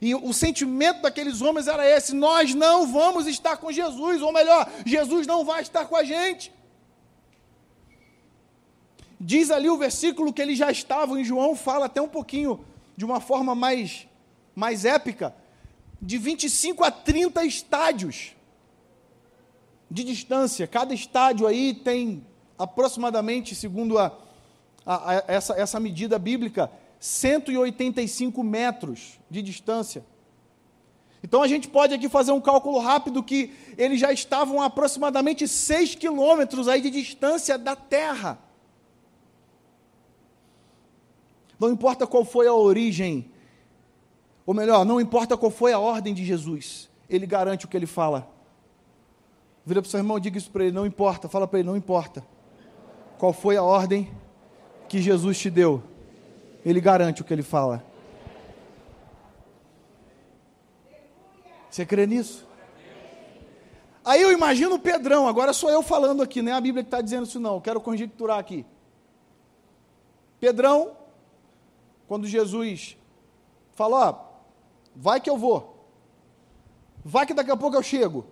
E 0.01 0.13
o 0.13 0.33
sentimento 0.33 1.03
daqueles 1.03 1.41
homens 1.41 1.69
era 1.69 1.89
esse: 1.89 2.17
nós 2.17 2.53
não 2.53 2.85
vamos 2.85 3.29
estar 3.29 3.59
com 3.59 3.71
Jesus, 3.71 4.21
ou 4.21 4.33
melhor, 4.33 4.69
Jesus 4.85 5.25
não 5.25 5.45
vai 5.45 5.63
estar 5.63 5.87
com 5.87 5.95
a 5.95 6.03
gente. 6.03 6.53
Diz 9.21 9.53
ali 9.53 9.71
o 9.71 9.79
versículo 9.79 10.33
que 10.33 10.43
eles 10.43 10.59
já 10.59 10.69
estavam, 10.73 11.17
em 11.17 11.23
João 11.23 11.55
fala 11.55 11.87
até 11.87 12.03
um 12.03 12.09
pouquinho, 12.09 12.65
de 12.97 13.05
uma 13.05 13.21
forma 13.21 13.55
mais, 13.55 14.09
mais 14.53 14.85
épica, 14.85 15.33
de 16.01 16.19
25 16.19 16.83
a 16.83 16.91
30 16.91 17.45
estádios 17.45 18.35
de 19.93 20.05
distância. 20.05 20.67
Cada 20.67 20.95
estádio 20.95 21.47
aí 21.47 21.75
tem 21.75 22.25
aproximadamente, 22.59 23.55
segundo 23.55 23.99
a, 23.99 24.17
a, 24.87 25.11
a, 25.11 25.25
essa, 25.27 25.53
essa 25.53 25.79
medida 25.79 26.19
bíblica, 26.19 26.71
185 26.99 28.43
metros 28.43 29.19
de 29.31 29.43
distância. 29.43 30.03
Então 31.23 31.43
a 31.43 31.47
gente 31.47 31.69
pode 31.69 31.93
aqui 31.93 32.09
fazer 32.09 32.33
um 32.33 32.41
cálculo 32.41 32.79
rápido 32.79 33.23
que 33.23 33.53
eles 33.77 34.01
já 34.01 34.11
estavam 34.13 34.63
a 34.63 34.67
aproximadamente 34.67 35.47
6 35.47 35.95
quilômetros 35.97 36.69
aí 36.69 36.81
de 36.81 36.91
distância 36.91 37.59
da 37.59 37.77
Terra. 37.77 38.39
Não 41.61 41.71
importa 41.71 42.07
qual 42.07 42.25
foi 42.25 42.47
a 42.49 42.55
origem, 42.55 43.31
ou 44.47 44.55
melhor, 44.55 44.85
não 44.85 45.01
importa 45.01 45.37
qual 45.37 45.51
foi 45.51 45.73
a 45.73 45.79
ordem 45.79 46.15
de 46.15 46.25
Jesus, 46.25 46.89
ele 47.11 47.27
garante 47.27 47.67
o 47.67 47.69
que 47.69 47.77
ele 47.77 47.87
fala. 47.87 48.33
Vira 49.64 49.81
para 49.81 49.87
o 49.87 49.90
seu 49.90 50.00
irmão 50.00 50.19
diga 50.19 50.38
isso 50.38 50.50
para 50.50 50.64
ele: 50.64 50.73
não 50.73 50.85
importa, 50.85 51.28
fala 51.28 51.47
para 51.47 51.61
ele: 51.61 51.69
não 51.69 51.76
importa. 51.76 52.25
Qual 53.19 53.33
foi 53.33 53.57
a 53.57 53.62
ordem 53.62 54.12
que 54.88 55.00
Jesus 55.00 55.38
te 55.38 55.49
deu? 55.49 55.83
Ele 56.64 56.81
garante 56.81 57.23
o 57.23 57.25
que 57.25 57.33
ele 57.33 57.42
fala. 57.42 57.85
Você 61.71 61.87
crê 61.87 62.07
nisso? 62.07 62.47
Aí 64.04 64.21
eu 64.21 64.33
imagino 64.33 64.75
o 64.75 64.81
Pedrão, 64.81 65.28
agora 65.28 65.52
sou 65.52 65.71
eu 65.71 65.83
falando 65.83 66.23
aqui, 66.23 66.42
não 66.42 66.52
é 66.52 66.54
a 66.57 66.61
Bíblia 66.61 66.83
que 66.83 66.88
está 66.88 67.00
dizendo 67.00 67.25
isso, 67.25 67.38
não, 67.38 67.54
eu 67.54 67.61
quero 67.61 67.81
conjecturar 67.81 68.38
aqui. 68.38 68.66
Pedrão, 70.40 70.97
quando 72.09 72.26
Jesus 72.26 72.97
falou: 73.75 74.00
ó, 74.00 74.14
vai 74.95 75.21
que 75.21 75.31
eu 75.31 75.38
vou, 75.38 75.87
vai 77.04 77.25
que 77.25 77.33
daqui 77.33 77.52
a 77.52 77.57
pouco 77.57 77.76
eu 77.76 77.83
chego. 77.83 78.26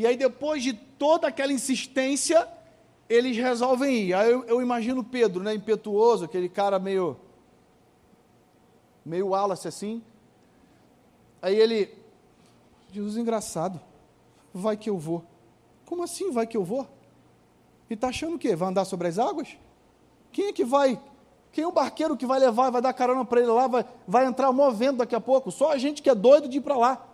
E 0.00 0.06
aí, 0.06 0.16
depois 0.16 0.62
de 0.62 0.72
toda 0.72 1.28
aquela 1.28 1.52
insistência, 1.52 2.48
eles 3.06 3.36
resolvem 3.36 4.04
ir. 4.04 4.14
Aí 4.14 4.30
eu, 4.30 4.42
eu 4.44 4.62
imagino 4.62 5.04
Pedro, 5.04 5.42
né, 5.42 5.54
impetuoso, 5.54 6.24
aquele 6.24 6.48
cara 6.48 6.78
meio 6.78 7.18
meio 9.04 9.28
Wallace 9.28 9.68
assim. 9.68 10.02
Aí 11.42 11.54
ele, 11.54 11.94
Jesus 12.90 13.18
engraçado, 13.18 13.78
vai 14.54 14.74
que 14.74 14.88
eu 14.88 14.96
vou. 14.96 15.22
Como 15.84 16.02
assim 16.02 16.30
vai 16.30 16.46
que 16.46 16.56
eu 16.56 16.64
vou? 16.64 16.88
E 17.90 17.92
está 17.92 18.08
achando 18.08 18.36
o 18.36 18.38
quê? 18.38 18.56
Vai 18.56 18.70
andar 18.70 18.86
sobre 18.86 19.06
as 19.06 19.18
águas? 19.18 19.54
Quem 20.32 20.46
é 20.46 20.52
que 20.54 20.64
vai? 20.64 20.98
Quem 21.52 21.64
é 21.64 21.66
o 21.66 21.72
barqueiro 21.72 22.16
que 22.16 22.24
vai 22.24 22.40
levar, 22.40 22.70
vai 22.70 22.80
dar 22.80 22.94
carona 22.94 23.22
para 23.22 23.42
ele 23.42 23.50
lá, 23.50 23.66
vai, 23.66 23.84
vai 24.08 24.24
entrar 24.24 24.50
movendo 24.50 24.96
daqui 24.96 25.14
a 25.14 25.20
pouco? 25.20 25.50
Só 25.50 25.70
a 25.70 25.76
gente 25.76 26.00
que 26.00 26.08
é 26.08 26.14
doido 26.14 26.48
de 26.48 26.56
ir 26.56 26.62
para 26.62 26.78
lá. 26.78 27.06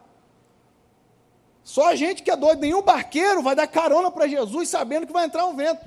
Só 1.66 1.88
a 1.88 1.96
gente 1.96 2.22
que 2.22 2.30
é 2.30 2.36
doido, 2.36 2.60
nenhum 2.60 2.80
barqueiro 2.80 3.42
vai 3.42 3.56
dar 3.56 3.66
carona 3.66 4.08
para 4.08 4.28
Jesus 4.28 4.68
sabendo 4.68 5.04
que 5.04 5.12
vai 5.12 5.24
entrar 5.24 5.44
um 5.46 5.56
vento. 5.56 5.84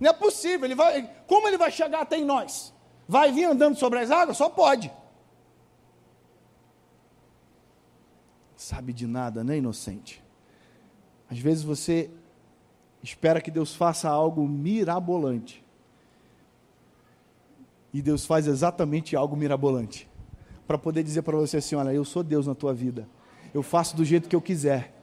Não 0.00 0.08
é 0.08 0.12
possível. 0.14 0.64
Ele 0.64 0.74
vai, 0.74 1.06
como 1.26 1.46
ele 1.46 1.58
vai 1.58 1.70
chegar 1.70 2.00
até 2.00 2.16
em 2.16 2.24
nós? 2.24 2.72
Vai 3.06 3.30
vir 3.30 3.44
andando 3.44 3.76
sobre 3.76 3.98
as 3.98 4.10
águas? 4.10 4.38
Só 4.38 4.48
pode. 4.48 4.90
Sabe 8.56 8.94
de 8.94 9.06
nada, 9.06 9.44
né, 9.44 9.58
inocente? 9.58 10.24
Às 11.30 11.38
vezes 11.38 11.62
você 11.62 12.10
espera 13.02 13.42
que 13.42 13.50
Deus 13.50 13.76
faça 13.76 14.08
algo 14.08 14.48
mirabolante. 14.48 15.62
E 17.92 18.00
Deus 18.00 18.24
faz 18.24 18.46
exatamente 18.46 19.14
algo 19.14 19.36
mirabolante. 19.36 20.08
Para 20.66 20.78
poder 20.78 21.02
dizer 21.02 21.20
para 21.20 21.36
você 21.36 21.58
assim: 21.58 21.74
olha, 21.74 21.92
eu 21.92 22.04
sou 22.06 22.22
Deus 22.22 22.46
na 22.46 22.54
tua 22.54 22.72
vida. 22.72 23.06
Eu 23.52 23.62
faço 23.62 23.94
do 23.94 24.06
jeito 24.06 24.26
que 24.26 24.34
eu 24.34 24.40
quiser. 24.40 24.94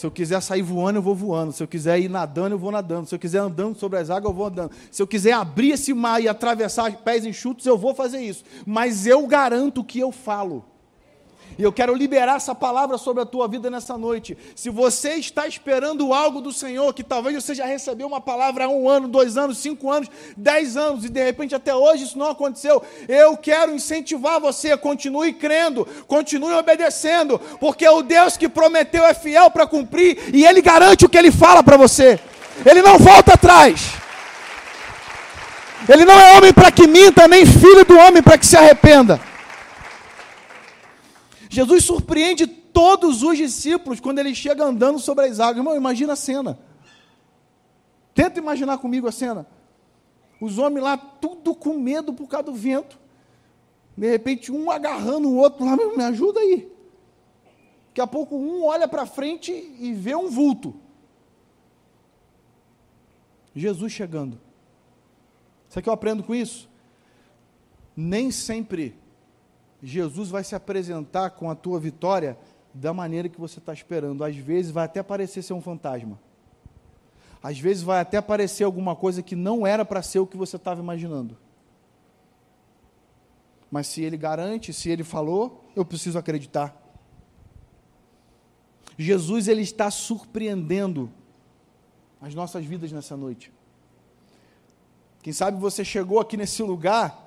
Se 0.00 0.06
eu 0.06 0.10
quiser 0.10 0.40
sair 0.40 0.62
voando, 0.62 0.96
eu 0.96 1.02
vou 1.02 1.14
voando. 1.14 1.52
Se 1.52 1.62
eu 1.62 1.68
quiser 1.68 2.00
ir 2.00 2.08
nadando, 2.08 2.54
eu 2.54 2.58
vou 2.58 2.72
nadando. 2.72 3.06
Se 3.06 3.14
eu 3.14 3.18
quiser 3.18 3.36
andando 3.36 3.76
sobre 3.76 3.98
as 3.98 4.08
águas, 4.08 4.32
eu 4.32 4.34
vou 4.34 4.46
andando. 4.46 4.70
Se 4.90 5.02
eu 5.02 5.06
quiser 5.06 5.32
abrir 5.32 5.72
esse 5.72 5.92
mar 5.92 6.22
e 6.22 6.26
atravessar 6.26 6.90
pés 7.02 7.26
enxutos, 7.26 7.66
eu 7.66 7.76
vou 7.76 7.94
fazer 7.94 8.18
isso. 8.18 8.42
Mas 8.64 9.06
eu 9.06 9.26
garanto 9.26 9.84
que 9.84 9.98
eu 9.98 10.10
falo. 10.10 10.64
E 11.58 11.62
eu 11.62 11.72
quero 11.72 11.94
liberar 11.94 12.36
essa 12.36 12.54
palavra 12.54 12.96
sobre 12.96 13.22
a 13.22 13.26
tua 13.26 13.46
vida 13.46 13.70
nessa 13.70 13.98
noite. 13.98 14.36
Se 14.54 14.70
você 14.70 15.14
está 15.14 15.46
esperando 15.46 16.12
algo 16.14 16.40
do 16.40 16.52
Senhor, 16.52 16.92
que 16.94 17.02
talvez 17.02 17.34
você 17.34 17.54
já 17.54 17.66
recebeu 17.66 18.06
uma 18.06 18.20
palavra 18.20 18.64
há 18.64 18.68
um 18.68 18.88
ano, 18.88 19.08
dois 19.08 19.36
anos, 19.36 19.58
cinco 19.58 19.90
anos, 19.90 20.08
dez 20.36 20.76
anos, 20.76 21.04
e 21.04 21.08
de 21.08 21.22
repente 21.22 21.54
até 21.54 21.74
hoje 21.74 22.04
isso 22.04 22.18
não 22.18 22.30
aconteceu, 22.30 22.82
eu 23.08 23.36
quero 23.36 23.74
incentivar 23.74 24.40
você, 24.40 24.76
continue 24.76 25.32
crendo, 25.32 25.86
continue 26.06 26.54
obedecendo, 26.54 27.38
porque 27.60 27.86
o 27.88 28.02
Deus 28.02 28.36
que 28.36 28.48
prometeu 28.48 29.04
é 29.04 29.14
fiel 29.14 29.50
para 29.50 29.66
cumprir, 29.66 30.18
e 30.32 30.44
Ele 30.44 30.62
garante 30.62 31.04
o 31.04 31.08
que 31.08 31.18
Ele 31.18 31.30
fala 31.30 31.62
para 31.62 31.76
você. 31.76 32.18
Ele 32.64 32.82
não 32.82 32.98
volta 32.98 33.34
atrás. 33.34 33.92
Ele 35.88 36.04
não 36.04 36.18
é 36.18 36.36
homem 36.36 36.52
para 36.52 36.70
que 36.70 36.86
minta, 36.86 37.26
nem 37.26 37.44
filho 37.46 37.84
do 37.84 37.98
homem 37.98 38.22
para 38.22 38.38
que 38.38 38.46
se 38.46 38.56
arrependa. 38.56 39.20
Jesus 41.50 41.84
surpreende 41.84 42.46
todos 42.46 43.24
os 43.24 43.36
discípulos 43.36 43.98
quando 43.98 44.20
ele 44.20 44.32
chega 44.36 44.64
andando 44.64 45.00
sobre 45.00 45.26
as 45.26 45.40
águas. 45.40 45.56
Irmão, 45.56 45.76
imagina 45.76 46.12
a 46.12 46.16
cena. 46.16 46.56
Tenta 48.14 48.38
imaginar 48.38 48.78
comigo 48.78 49.08
a 49.08 49.12
cena. 49.12 49.44
Os 50.40 50.58
homens 50.58 50.84
lá, 50.84 50.96
tudo 50.96 51.52
com 51.52 51.76
medo 51.76 52.14
por 52.14 52.28
causa 52.28 52.44
do 52.44 52.54
vento. 52.54 52.96
De 53.96 54.08
repente, 54.08 54.52
um 54.52 54.70
agarrando 54.70 55.28
o 55.28 55.36
outro 55.36 55.66
lá, 55.66 55.76
me 55.76 56.04
ajuda 56.04 56.38
aí. 56.38 56.70
Daqui 57.88 58.00
a 58.00 58.06
pouco, 58.06 58.36
um 58.36 58.64
olha 58.64 58.86
para 58.86 59.04
frente 59.04 59.50
e 59.52 59.92
vê 59.92 60.14
um 60.14 60.30
vulto. 60.30 60.72
Jesus 63.56 63.92
chegando. 63.92 64.40
Sabe 65.68 65.80
o 65.80 65.82
que 65.82 65.88
eu 65.88 65.94
aprendo 65.94 66.22
com 66.22 66.32
isso? 66.32 66.68
Nem 67.96 68.30
sempre 68.30 68.99
Jesus 69.82 70.28
vai 70.28 70.44
se 70.44 70.54
apresentar 70.54 71.30
com 71.30 71.50
a 71.50 71.54
tua 71.54 71.80
vitória 71.80 72.36
da 72.74 72.92
maneira 72.92 73.28
que 73.28 73.40
você 73.40 73.58
está 73.58 73.72
esperando. 73.72 74.22
Às 74.22 74.36
vezes 74.36 74.70
vai 74.70 74.84
até 74.84 75.02
parecer 75.02 75.42
ser 75.42 75.52
um 75.52 75.60
fantasma. 75.60 76.18
Às 77.42 77.58
vezes 77.58 77.82
vai 77.82 78.00
até 78.00 78.20
parecer 78.20 78.64
alguma 78.64 78.94
coisa 78.94 79.22
que 79.22 79.34
não 79.34 79.66
era 79.66 79.84
para 79.84 80.02
ser 80.02 80.18
o 80.18 80.26
que 80.26 80.36
você 80.36 80.56
estava 80.56 80.80
imaginando. 80.80 81.36
Mas 83.70 83.86
se 83.86 84.02
ele 84.02 84.16
garante, 84.16 84.72
se 84.72 84.90
ele 84.90 85.04
falou, 85.04 85.64
eu 85.74 85.84
preciso 85.84 86.18
acreditar. 86.18 86.76
Jesus 88.98 89.48
ele 89.48 89.62
está 89.62 89.90
surpreendendo 89.90 91.10
as 92.20 92.34
nossas 92.34 92.64
vidas 92.64 92.92
nessa 92.92 93.16
noite. 93.16 93.50
Quem 95.22 95.32
sabe 95.32 95.58
você 95.58 95.84
chegou 95.84 96.18
aqui 96.18 96.36
nesse 96.36 96.62
lugar 96.62 97.26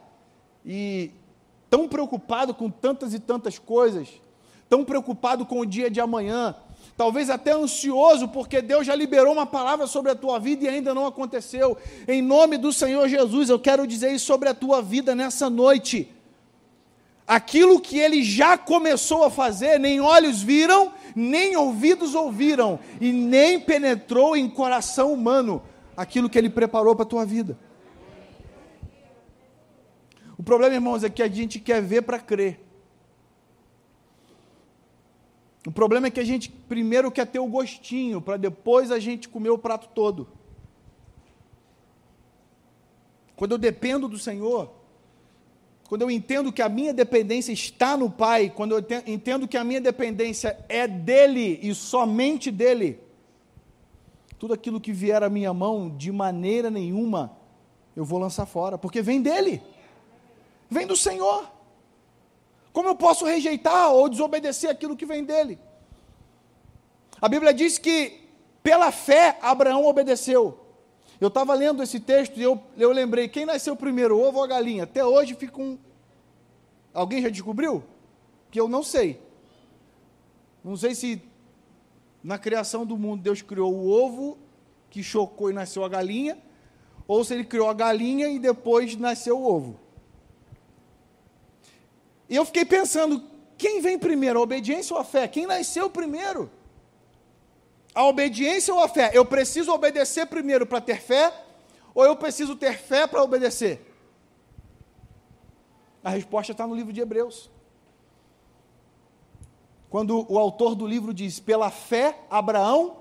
e 0.66 1.12
tão 1.74 1.88
preocupado 1.88 2.54
com 2.54 2.70
tantas 2.70 3.16
e 3.16 3.20
tantas 3.20 3.58
coisas, 3.58 4.08
tão 4.70 4.86
preocupado 4.86 5.44
com 5.44 5.60
o 5.60 5.66
dia 5.66 5.90
de 5.90 6.00
amanhã, 6.00 6.56
talvez 6.96 7.32
até 7.32 7.52
ansioso, 7.52 8.28
porque 8.28 8.62
Deus 8.62 8.86
já 8.86 8.94
liberou 8.94 9.34
uma 9.34 9.48
palavra 9.48 9.88
sobre 9.88 10.12
a 10.12 10.16
tua 10.16 10.40
vida 10.40 10.66
e 10.66 10.68
ainda 10.68 10.94
não 10.94 11.08
aconteceu. 11.08 11.76
Em 12.08 12.22
nome 12.22 12.60
do 12.60 12.72
Senhor 12.72 13.10
Jesus, 13.10 13.50
eu 13.50 13.58
quero 13.58 13.88
dizer 13.88 14.14
isso 14.14 14.28
sobre 14.28 14.50
a 14.50 14.54
tua 14.54 14.84
vida 14.84 15.16
nessa 15.16 15.50
noite. 15.50 16.14
Aquilo 17.26 17.82
que 17.82 17.98
ele 17.98 18.22
já 18.22 18.56
começou 18.56 19.24
a 19.24 19.32
fazer, 19.32 19.80
nem 19.80 20.00
olhos 20.00 20.44
viram, 20.44 20.92
nem 21.16 21.56
ouvidos 21.58 22.14
ouviram, 22.14 22.80
e 23.02 23.12
nem 23.12 23.60
penetrou 23.60 24.38
em 24.38 24.48
coração 24.48 25.12
humano 25.12 25.60
aquilo 25.98 26.30
que 26.30 26.38
ele 26.38 26.52
preparou 26.52 26.96
para 26.96 27.02
a 27.02 27.08
tua 27.10 27.26
vida. 27.26 27.58
O 30.38 30.44
problema, 30.44 30.74
irmãos, 30.74 31.04
é 31.04 31.10
que 31.10 31.22
a 31.22 31.28
gente 31.28 31.60
quer 31.60 31.82
ver 31.82 32.02
para 32.02 32.20
crer. 32.20 32.60
O 35.66 35.72
problema 35.72 36.08
é 36.08 36.12
que 36.12 36.20
a 36.20 36.26
gente 36.26 36.50
primeiro 36.50 37.12
quer 37.12 37.26
ter 37.26 37.40
o 37.40 37.48
gostinho, 37.48 38.22
para 38.22 38.36
depois 38.36 38.92
a 38.92 39.00
gente 39.00 39.30
comer 39.30 39.50
o 39.50 39.58
prato 39.58 39.90
todo. 39.94 40.28
Quando 43.36 43.54
eu 43.54 43.58
dependo 43.58 44.08
do 44.08 44.18
Senhor, 44.18 44.72
quando 45.88 46.02
eu 46.02 46.12
entendo 46.12 46.52
que 46.52 46.62
a 46.62 46.68
minha 46.68 46.94
dependência 46.94 47.54
está 47.54 47.96
no 47.96 48.10
Pai, 48.10 48.52
quando 48.54 48.78
eu 48.78 48.86
entendo 49.08 49.48
que 49.48 49.58
a 49.58 49.64
minha 49.64 49.80
dependência 49.80 50.58
é 50.68 50.88
dele 50.88 51.60
e 51.62 51.74
somente 51.74 52.52
dele, 52.52 53.00
tudo 54.38 54.54
aquilo 54.54 54.82
que 54.82 54.92
vier 54.92 55.24
à 55.24 55.30
minha 55.30 55.54
mão, 55.54 55.90
de 55.96 56.12
maneira 56.12 56.70
nenhuma, 56.70 57.38
eu 57.96 58.04
vou 58.04 58.20
lançar 58.20 58.46
fora, 58.46 58.78
porque 58.78 59.02
vem 59.02 59.22
dele 59.22 59.62
vem 60.70 60.88
do 60.88 60.96
Senhor. 60.96 61.52
Como 62.72 62.90
eu 62.90 62.96
posso 62.96 63.26
rejeitar 63.26 63.92
ou 63.92 64.10
desobedecer 64.10 64.70
aquilo 64.70 64.98
que 64.98 65.06
vem 65.06 65.24
dele? 65.24 65.60
A 67.22 67.30
Bíblia 67.30 67.54
diz 67.54 67.78
que 67.78 68.28
pela 68.64 68.92
fé 68.92 69.38
Abraão 69.42 69.86
obedeceu. 69.86 70.60
Eu 71.22 71.28
estava 71.28 71.54
lendo 71.54 71.84
esse 71.84 72.00
texto 72.00 72.38
e 72.38 72.44
eu, 72.44 72.62
eu 72.76 72.92
lembrei: 72.92 73.28
quem 73.28 73.46
nasceu 73.46 73.76
primeiro, 73.76 74.20
ovo 74.20 74.40
ou 74.40 74.44
a 74.44 74.48
galinha? 74.48 74.84
Até 74.84 75.06
hoje 75.06 75.36
fica 75.36 75.62
um. 75.62 75.78
Alguém 76.94 77.22
já 77.22 77.30
descobriu? 77.30 77.84
Que 78.50 78.60
eu 78.60 78.68
não 78.68 78.84
sei. 78.84 79.22
Não 80.64 80.76
sei 80.76 80.96
se 80.96 81.22
na 82.24 82.38
criação 82.38 82.86
do 82.86 82.98
mundo 82.98 83.22
Deus 83.22 83.42
criou 83.42 83.74
o 83.74 83.90
ovo 83.90 84.38
que 84.90 85.04
chocou 85.04 85.50
e 85.50 85.54
nasceu 85.54 85.84
a 85.84 85.90
galinha, 85.90 86.38
ou 87.08 87.24
se 87.24 87.34
ele 87.34 87.44
criou 87.44 87.70
a 87.70 87.74
galinha 87.74 88.28
e 88.30 88.38
depois 88.38 88.96
nasceu 88.96 89.40
o 89.40 89.46
ovo. 89.46 89.80
E 92.34 92.36
eu 92.36 92.44
fiquei 92.46 92.66
pensando, 92.66 93.22
quem 93.60 93.80
vem 93.80 94.00
primeiro, 94.00 94.40
a 94.40 94.42
obediência 94.42 94.96
ou 94.96 95.00
a 95.00 95.04
fé? 95.04 95.28
Quem 95.28 95.46
nasceu 95.46 95.88
primeiro? 95.88 96.50
A 97.94 98.04
obediência 98.08 98.74
ou 98.74 98.80
a 98.80 98.90
fé? 98.90 99.12
Eu 99.14 99.24
preciso 99.24 99.72
obedecer 99.72 100.26
primeiro 100.26 100.66
para 100.66 100.82
ter 100.82 101.00
fé, 101.00 101.32
ou 101.94 102.04
eu 102.04 102.16
preciso 102.16 102.56
ter 102.56 102.76
fé 102.80 103.06
para 103.06 103.22
obedecer? 103.22 103.88
A 106.04 106.10
resposta 106.10 106.54
está 106.54 106.66
no 106.66 106.74
livro 106.74 106.92
de 106.92 107.02
Hebreus. 107.02 107.52
Quando 109.88 110.26
o 110.28 110.40
autor 110.40 110.74
do 110.74 110.88
livro 110.88 111.14
diz: 111.14 111.40
pela 111.40 111.70
fé, 111.70 112.18
Abraão 112.32 112.98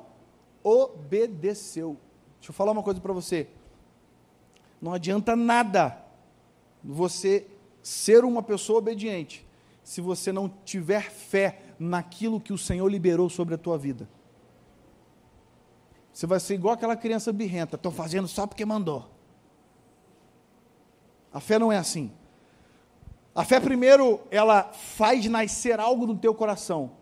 obedeceu. 0.63 1.97
Deixa 2.39 2.51
eu 2.51 2.55
falar 2.55 2.73
uma 2.73 2.83
coisa 2.83 3.01
para 3.01 3.15
você. 3.15 3.49
Não 4.79 4.93
adianta 4.93 5.35
nada 5.35 6.05
você 6.85 7.47
ser 7.83 8.25
uma 8.25 8.43
pessoa 8.43 8.79
obediente 8.79 9.47
se 9.83 10.01
você 10.01 10.31
não 10.31 10.49
tiver 10.65 11.11
fé 11.11 11.61
naquilo 11.79 12.41
que 12.41 12.53
o 12.53 12.59
Senhor 12.59 12.89
liberou 12.89 13.29
sobre 13.29 13.55
a 13.55 13.59
tua 13.59 13.77
vida. 13.77 14.09
Você 16.13 16.27
vai 16.27 16.39
ser 16.39 16.55
igual 16.55 16.75
aquela 16.75 16.95
criança 16.95 17.33
birrenta, 17.33 17.77
estou 17.77 17.91
fazendo 17.91 18.29
só 18.29 18.47
porque 18.47 18.65
mandou. 18.65 19.11
A 21.33 21.41
fé 21.41 21.59
não 21.59 21.73
é 21.73 21.79
assim. 21.79 22.13
A 23.35 23.45
fé, 23.45 23.59
primeiro, 23.59 24.21
ela 24.31 24.65
faz 24.65 25.25
nascer 25.27 25.81
algo 25.81 26.07
no 26.07 26.17
teu 26.17 26.35
coração. 26.35 26.93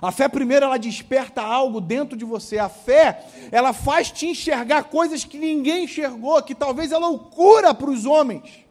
A 0.00 0.12
fé 0.12 0.28
primeiro 0.28 0.66
ela 0.66 0.78
desperta 0.78 1.40
algo 1.40 1.80
dentro 1.80 2.18
de 2.18 2.24
você. 2.24 2.58
A 2.58 2.68
fé, 2.68 3.24
ela 3.50 3.72
faz 3.72 4.10
te 4.10 4.26
enxergar 4.26 4.84
coisas 4.84 5.24
que 5.24 5.38
ninguém 5.38 5.84
enxergou, 5.84 6.42
que 6.42 6.54
talvez 6.54 6.92
é 6.92 6.98
loucura 6.98 7.72
para 7.72 7.90
os 7.90 8.04
homens. 8.04 8.65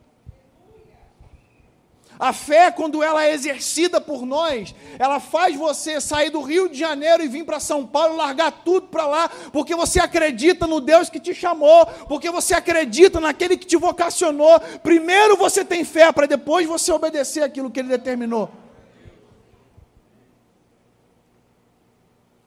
A 2.18 2.32
fé, 2.32 2.72
quando 2.72 3.04
ela 3.04 3.26
é 3.26 3.34
exercida 3.34 4.00
por 4.00 4.26
nós, 4.26 4.74
ela 4.98 5.20
faz 5.20 5.56
você 5.56 6.00
sair 6.00 6.30
do 6.30 6.42
Rio 6.42 6.70
de 6.70 6.78
Janeiro 6.78 7.24
e 7.24 7.28
vir 7.28 7.46
para 7.46 7.60
São 7.60 7.86
Paulo, 7.86 8.16
largar 8.16 8.52
tudo 8.64 8.88
para 8.88 9.06
lá, 9.06 9.30
porque 9.52 9.76
você 9.76 10.00
acredita 10.00 10.66
no 10.66 10.80
Deus 10.80 11.10
que 11.10 11.20
te 11.20 11.34
chamou, 11.34 11.86
porque 12.08 12.30
você 12.32 12.54
acredita 12.54 13.20
naquele 13.20 13.58
que 13.58 13.66
te 13.66 13.76
vocacionou. 13.76 14.60
Primeiro 14.82 15.36
você 15.36 15.66
tem 15.66 15.84
fé, 15.84 16.12
para 16.12 16.26
depois 16.26 16.66
você 16.66 16.92
obedecer 16.92 17.44
aquilo 17.44 17.70
que 17.70 17.80
ele 17.80 17.90
determinou. 17.90 18.50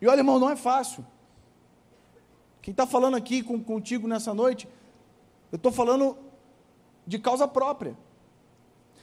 E 0.01 0.07
olha, 0.07 0.21
irmão, 0.21 0.39
não 0.39 0.51
é 0.51 0.57
fácil. 0.57 1.05
Quem 2.63 2.73
está 2.73 2.87
falando 2.87 3.17
aqui 3.17 3.43
com, 3.43 3.63
contigo 3.63 4.07
nessa 4.07 4.33
noite, 4.33 4.69
eu 5.51 5.57
estou 5.57 5.73
falando 5.73 6.17
de 7.07 7.19
causa 7.19 7.49
própria. 7.49 7.97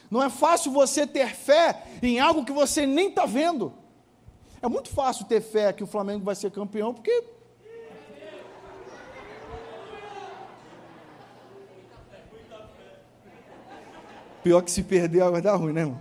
Não 0.09 0.21
é 0.21 0.29
fácil 0.29 0.71
você 0.71 1.05
ter 1.07 1.29
fé 1.35 1.83
em 2.01 2.19
algo 2.19 2.45
que 2.45 2.51
você 2.51 2.85
nem 2.85 3.09
está 3.09 3.25
vendo. 3.25 3.73
É 4.61 4.67
muito 4.67 4.89
fácil 4.89 5.25
ter 5.25 5.41
fé 5.41 5.73
que 5.73 5.83
o 5.83 5.87
Flamengo 5.87 6.23
vai 6.23 6.35
ser 6.35 6.51
campeão, 6.51 6.93
porque. 6.93 7.23
Pior 14.43 14.61
que 14.61 14.69
se 14.69 14.83
perder, 14.83 15.29
vai 15.31 15.41
dar 15.41 15.55
ruim, 15.55 15.73
né, 15.73 15.81
irmão? 15.81 15.99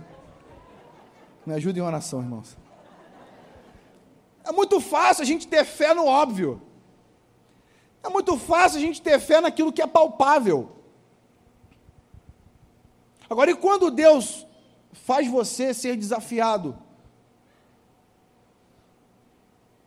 Me 1.45 1.53
ajude 1.53 1.79
em 1.79 1.83
oração, 1.83 2.21
irmãos. 2.21 2.55
É 4.43 4.51
muito 4.51 4.79
fácil 4.79 5.23
a 5.23 5.25
gente 5.25 5.47
ter 5.47 5.65
fé 5.65 5.93
no 5.93 6.05
óbvio. 6.05 6.61
É 8.03 8.09
muito 8.09 8.37
fácil 8.37 8.77
a 8.77 8.81
gente 8.81 9.01
ter 9.01 9.19
fé 9.19 9.41
naquilo 9.41 9.73
que 9.73 9.81
é 9.81 9.87
palpável. 9.87 10.71
Agora, 13.29 13.51
e 13.51 13.55
quando 13.55 13.89
Deus 13.89 14.45
faz 14.91 15.27
você 15.27 15.73
ser 15.73 15.95
desafiado 15.95 16.75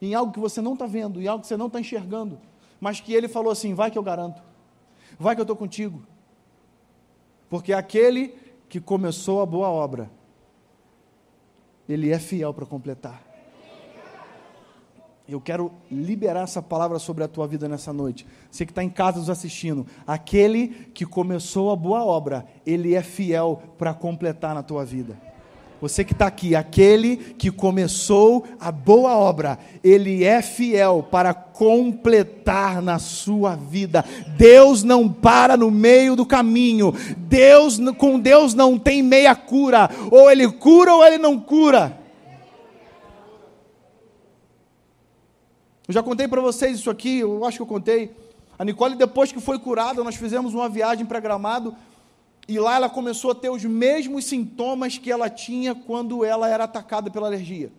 em 0.01 0.15
algo 0.15 0.33
que 0.33 0.41
você 0.41 0.61
não 0.61 0.75
está 0.75 0.87
vendo, 0.87 1.21
em 1.21 1.27
algo 1.27 1.43
que 1.43 1.49
você 1.49 1.57
não 1.57 1.67
está 1.67 1.81
enxergando, 1.81 2.41
mas 2.81 3.01
que 3.01 3.13
Ele 3.13 3.29
falou 3.29 3.53
assim: 3.53 3.75
vai 3.75 3.91
que 3.91 3.99
eu 3.99 4.03
garanto, 4.03 4.43
vai 5.19 5.35
que 5.35 5.41
eu 5.41 5.45
estou 5.45 5.57
contigo, 5.57 6.03
porque 7.49 7.73
aquele 7.73 8.29
que 8.69 8.81
começou 8.81 9.41
a 9.41 9.47
boa 9.47 9.69
obra, 9.69 10.11
Ele 11.89 12.11
é 12.11 12.19
fiel 12.19 12.53
para 12.53 12.67
completar. 12.67 13.28
Eu 15.29 15.43
quero 15.43 15.71
liberar 15.91 16.45
essa 16.45 16.63
palavra 16.63 16.99
sobre 16.99 17.23
a 17.23 17.29
tua 17.29 17.47
vida 17.47 17.69
nessa 17.69 17.93
noite. 17.93 18.27
Você 18.51 18.65
que 18.65 18.73
está 18.73 18.83
em 18.83 18.89
casa 18.89 19.19
nos 19.19 19.29
assistindo, 19.29 19.87
aquele 20.07 20.69
que 20.95 21.05
começou 21.05 21.71
a 21.71 21.77
boa 21.77 22.03
obra, 22.03 22.47
ele 22.65 22.95
é 22.95 23.03
fiel 23.03 23.63
para 23.77 23.93
completar 23.93 24.55
na 24.55 24.63
tua 24.63 24.87
vida. 24.87 25.19
Você 25.83 26.03
que 26.03 26.15
está 26.15 26.27
aqui, 26.27 26.57
aquele 26.57 27.17
que 27.17 27.51
começou 27.51 28.47
a 28.59 28.73
boa 28.73 29.19
obra, 29.19 29.59
ele 29.85 30.25
é 30.25 30.41
fiel 30.41 31.07
para 31.11 31.35
completar 31.35 32.81
na 32.81 32.99
sua 32.99 33.55
vida. 33.55 34.03
Deus 34.39 34.83
não 34.83 35.11
para 35.11 35.59
no 35.59 35.71
meio 35.71 36.17
do 36.17 36.25
caminho. 36.25 36.91
Deus 37.19 37.79
com 37.99 38.19
Deus 38.19 38.55
não 38.55 38.79
tem 38.79 39.03
meia 39.03 39.37
cura. 39.37 39.91
Ou 40.11 40.31
ele 40.31 40.51
cura 40.51 40.95
ou 40.95 41.05
ele 41.05 41.19
não 41.19 41.39
cura. 41.39 42.08
Eu 45.89 45.95
já 45.95 46.03
contei 46.03 46.29
para 46.29 46.43
vocês 46.43 46.79
isso 46.79 46.91
aqui, 46.91 47.21
eu 47.21 47.47
acho 47.47 47.57
que 47.57 47.63
eu 47.63 47.67
contei. 47.67 48.15
A 48.59 48.65
Nicole, 48.65 48.95
depois 48.95 49.33
que 49.33 49.41
foi 49.41 49.59
curada, 49.59 50.05
nós 50.05 50.17
fizemos 50.17 50.53
uma 50.53 50.69
viagem 50.69 51.07
para 51.07 51.19
Gramado 51.19 51.75
e 52.47 52.59
lá 52.59 52.77
ela 52.77 52.91
começou 52.91 53.31
a 53.31 53.35
ter 53.35 53.49
os 53.49 53.65
mesmos 53.65 54.27
sintomas 54.27 54.99
que 54.99 55.11
ela 55.11 55.31
tinha 55.31 55.75
quando 55.75 56.27
ela 56.27 56.47
era 56.47 56.65
atacada 56.65 57.11
pela 57.11 57.27
alergia. 57.27 57.73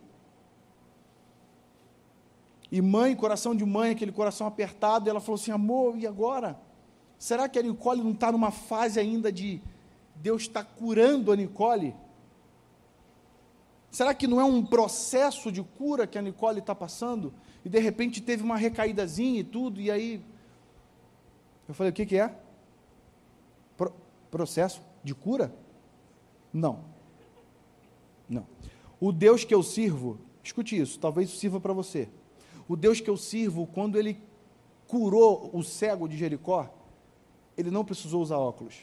E 2.72 2.82
mãe, 2.82 3.16
coração 3.16 3.54
de 3.54 3.64
mãe, 3.64 3.92
aquele 3.92 4.12
coração 4.12 4.48
apertado, 4.48 5.08
ela 5.08 5.20
falou 5.20 5.40
assim: 5.40 5.52
amor, 5.52 5.96
e 5.96 6.08
agora? 6.08 6.60
Será 7.20 7.48
que 7.48 7.60
a 7.60 7.62
Nicole 7.62 8.02
não 8.02 8.12
está 8.12 8.32
numa 8.32 8.50
fase 8.50 9.00
ainda 9.00 9.32
de 9.32 9.62
Deus 10.16 10.44
está 10.44 10.64
curando 10.64 11.32
a 11.32 11.36
Nicole? 11.36 11.96
Será 13.92 14.16
que 14.16 14.26
não 14.26 14.42
é 14.42 14.44
um 14.44 14.66
processo 14.66 15.52
de 15.52 15.62
cura 15.62 16.08
que 16.08 16.18
a 16.18 16.22
Nicole 16.24 16.60
está 16.60 16.74
passando? 16.74 17.32
E 17.64 17.70
de 17.70 17.80
repente 17.80 18.22
teve 18.22 18.44
uma 18.44 18.58
recaídazinha 18.58 19.40
e 19.40 19.44
tudo, 19.44 19.82
e 19.82 19.92
aí 19.92 20.22
eu 21.68 21.74
falei, 21.74 21.92
o 21.92 21.94
que, 21.94 22.06
que 22.06 22.18
é? 22.18 22.36
Pro, 23.78 23.94
processo 24.32 24.82
de 25.04 25.14
cura? 25.14 25.54
Não. 26.52 26.84
Não. 28.28 28.46
O 29.00 29.12
Deus 29.12 29.44
que 29.44 29.54
eu 29.54 29.62
sirvo, 29.62 30.20
escute 30.44 30.80
isso, 30.80 31.00
talvez 31.00 31.30
sirva 31.30 31.60
para 31.60 31.74
você. 31.74 32.10
O 32.68 32.76
Deus 32.76 33.00
que 33.00 33.10
eu 33.10 33.18
sirvo, 33.18 33.68
quando 33.68 33.98
ele 33.98 34.20
curou 34.88 35.50
o 35.54 35.64
cego 35.64 36.08
de 36.08 36.18
Jericó, 36.18 36.74
ele 37.58 37.70
não 37.70 37.86
precisou 37.86 38.22
usar 38.22 38.38
óculos. 38.38 38.76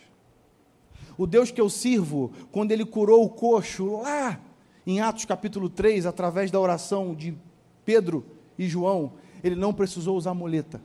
O 1.19 1.27
Deus 1.27 1.51
que 1.51 1.61
eu 1.61 1.69
sirvo, 1.69 2.31
quando 2.53 2.73
ele 2.73 2.85
curou 2.85 3.25
o 3.25 3.31
coxo 3.31 4.01
lá 4.03 4.41
em 4.87 5.01
Atos 5.01 5.25
capítulo 5.25 5.69
3, 5.69 6.07
através 6.07 6.51
da 6.51 6.61
oração 6.61 7.15
de 7.15 7.37
Pedro, 7.85 8.25
e 8.59 8.69
João, 8.69 9.13
ele 9.43 9.55
não 9.55 9.73
precisou 9.73 10.17
usar 10.17 10.35
muleta. 10.35 10.81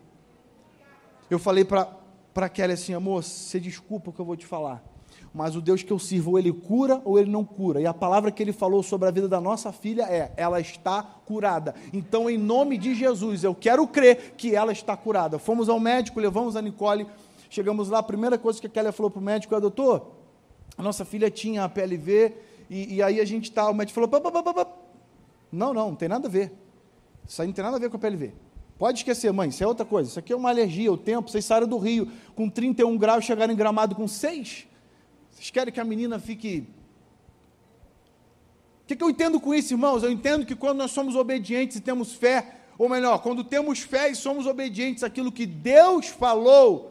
Eu 1.29 1.39
falei 1.39 1.65
para 1.65 2.49
Kelly 2.49 2.73
assim, 2.73 2.93
amor, 2.93 3.23
você 3.23 3.59
desculpa 3.59 4.09
o 4.09 4.13
que 4.13 4.19
eu 4.19 4.25
vou 4.25 4.35
te 4.35 4.45
falar, 4.45 4.83
mas 5.33 5.55
o 5.55 5.61
Deus 5.61 5.81
que 5.81 5.91
eu 5.91 5.99
sirvo, 5.99 6.37
ele 6.37 6.51
cura 6.51 7.01
ou 7.05 7.17
ele 7.17 7.29
não 7.29 7.45
cura? 7.45 7.79
E 7.79 7.85
a 7.85 7.93
palavra 7.93 8.31
que 8.31 8.43
ele 8.43 8.51
falou 8.51 8.83
sobre 8.83 9.07
a 9.07 9.11
vida 9.11 9.29
da 9.29 9.39
nossa 9.39 9.71
filha 9.71 10.03
é: 10.03 10.33
ela 10.35 10.59
está 10.59 11.01
curada. 11.01 11.73
Então, 11.93 12.29
em 12.29 12.37
nome 12.37 12.77
de 12.77 12.93
Jesus, 12.93 13.43
eu 13.43 13.55
quero 13.55 13.87
crer 13.87 14.33
que 14.35 14.53
ela 14.53 14.73
está 14.73 14.97
curada. 14.97 15.39
Fomos 15.39 15.69
ao 15.69 15.79
médico, 15.79 16.19
levamos 16.19 16.57
a 16.57 16.61
Nicole, 16.61 17.07
chegamos 17.49 17.87
lá, 17.87 17.99
a 17.99 18.03
primeira 18.03 18.37
coisa 18.37 18.59
que 18.59 18.67
a 18.67 18.69
Kelly 18.69 18.91
falou 18.91 19.09
para 19.09 19.21
o 19.21 19.23
médico 19.23 19.55
é: 19.55 19.59
doutor, 19.61 20.11
a 20.77 20.83
nossa 20.83 21.05
filha 21.05 21.31
tinha 21.31 21.63
a 21.63 21.69
PLV, 21.69 22.33
e, 22.69 22.95
e 22.95 23.01
aí 23.01 23.21
a 23.21 23.25
gente 23.25 23.45
está, 23.45 23.69
o 23.69 23.73
médico 23.73 23.95
falou: 23.95 24.09
pá, 24.09 24.19
pá, 24.19 24.53
pá. 24.53 24.67
não, 25.49 25.73
não, 25.73 25.89
não 25.91 25.95
tem 25.95 26.09
nada 26.09 26.27
a 26.27 26.31
ver. 26.31 26.51
Isso 27.27 27.41
aí 27.41 27.47
não 27.47 27.53
tem 27.53 27.63
nada 27.63 27.77
a 27.77 27.79
ver 27.79 27.89
com 27.89 27.97
a 27.97 27.99
PLV. 27.99 28.33
Pode 28.77 28.99
esquecer, 28.99 29.31
mãe, 29.31 29.49
isso 29.49 29.63
é 29.63 29.67
outra 29.67 29.85
coisa. 29.85 30.09
Isso 30.09 30.19
aqui 30.19 30.33
é 30.33 30.35
uma 30.35 30.49
alergia, 30.49 30.91
o 30.91 30.97
tempo. 30.97 31.29
Vocês 31.29 31.45
saíram 31.45 31.67
do 31.67 31.77
Rio 31.77 32.11
com 32.35 32.49
31 32.49 32.97
graus, 32.97 33.23
chegaram 33.23 33.53
em 33.53 33.55
gramado 33.55 33.95
com 33.95 34.07
6. 34.07 34.67
Vocês 35.29 35.49
querem 35.51 35.71
que 35.71 35.79
a 35.79 35.85
menina 35.85 36.19
fique. 36.19 36.67
O 38.83 38.87
que, 38.87 38.95
que 38.95 39.03
eu 39.03 39.09
entendo 39.09 39.39
com 39.39 39.53
isso, 39.53 39.73
irmãos? 39.73 40.03
Eu 40.03 40.11
entendo 40.11 40.45
que 40.45 40.55
quando 40.55 40.79
nós 40.79 40.91
somos 40.91 41.15
obedientes 41.15 41.77
e 41.77 41.79
temos 41.79 42.13
fé, 42.13 42.55
ou 42.77 42.89
melhor, 42.89 43.19
quando 43.21 43.43
temos 43.43 43.79
fé 43.79 44.09
e 44.09 44.15
somos 44.15 44.47
obedientes 44.47 45.03
àquilo 45.03 45.31
que 45.31 45.45
Deus 45.45 46.07
falou, 46.07 46.90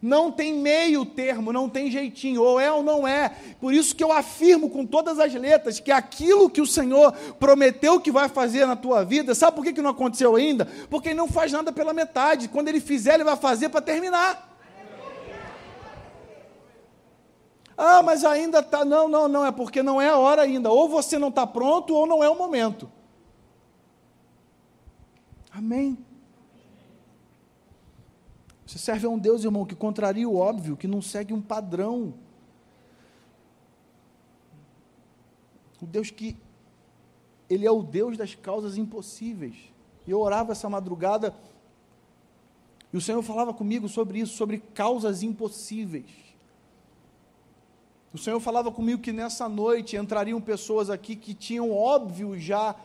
não 0.00 0.30
tem 0.30 0.54
meio 0.54 1.04
termo, 1.04 1.52
não 1.52 1.68
tem 1.68 1.90
jeitinho, 1.90 2.42
ou 2.42 2.60
é 2.60 2.70
ou 2.70 2.82
não 2.82 3.06
é. 3.06 3.30
Por 3.60 3.72
isso 3.72 3.94
que 3.94 4.02
eu 4.02 4.12
afirmo 4.12 4.70
com 4.70 4.86
todas 4.86 5.18
as 5.18 5.32
letras 5.34 5.80
que 5.80 5.90
aquilo 5.90 6.50
que 6.50 6.60
o 6.60 6.66
Senhor 6.66 7.12
prometeu 7.38 8.00
que 8.00 8.10
vai 8.10 8.28
fazer 8.28 8.66
na 8.66 8.76
tua 8.76 9.04
vida, 9.04 9.34
sabe 9.34 9.56
por 9.56 9.64
que, 9.64 9.72
que 9.72 9.82
não 9.82 9.90
aconteceu 9.90 10.36
ainda? 10.36 10.66
Porque 10.88 11.08
ele 11.08 11.16
não 11.16 11.28
faz 11.28 11.52
nada 11.52 11.72
pela 11.72 11.92
metade. 11.92 12.48
Quando 12.48 12.68
ele 12.68 12.80
fizer, 12.80 13.14
ele 13.14 13.24
vai 13.24 13.36
fazer 13.36 13.68
para 13.68 13.80
terminar. 13.80 14.48
Ah, 17.76 18.02
mas 18.02 18.24
ainda 18.24 18.58
está. 18.58 18.84
Não, 18.84 19.06
não, 19.08 19.28
não, 19.28 19.46
é 19.46 19.52
porque 19.52 19.84
não 19.84 20.00
é 20.00 20.08
a 20.08 20.16
hora 20.16 20.42
ainda. 20.42 20.68
Ou 20.68 20.88
você 20.88 21.16
não 21.16 21.28
está 21.28 21.46
pronto, 21.46 21.94
ou 21.94 22.08
não 22.08 22.24
é 22.24 22.28
o 22.28 22.36
momento. 22.36 22.90
Amém. 25.52 25.96
Você 28.68 28.78
serve 28.78 29.06
a 29.06 29.08
um 29.08 29.18
Deus, 29.18 29.44
irmão, 29.44 29.64
que 29.64 29.74
contraria 29.74 30.28
o 30.28 30.36
óbvio, 30.36 30.76
que 30.76 30.86
não 30.86 31.00
segue 31.00 31.32
um 31.32 31.40
padrão. 31.40 32.12
O 35.80 35.86
Deus 35.86 36.10
que 36.10 36.36
ele 37.48 37.66
é 37.66 37.70
o 37.70 37.82
Deus 37.82 38.18
das 38.18 38.34
causas 38.34 38.76
impossíveis. 38.76 39.56
Eu 40.06 40.20
orava 40.20 40.52
essa 40.52 40.68
madrugada 40.68 41.34
e 42.92 42.96
o 42.98 43.00
Senhor 43.00 43.22
falava 43.22 43.54
comigo 43.54 43.88
sobre 43.88 44.20
isso, 44.20 44.36
sobre 44.36 44.58
causas 44.58 45.22
impossíveis. 45.22 46.10
O 48.12 48.18
Senhor 48.18 48.38
falava 48.38 48.70
comigo 48.70 49.00
que 49.00 49.12
nessa 49.12 49.48
noite 49.48 49.96
entrariam 49.96 50.42
pessoas 50.42 50.90
aqui 50.90 51.16
que 51.16 51.32
tinham 51.32 51.72
óbvio 51.72 52.38
já 52.38 52.76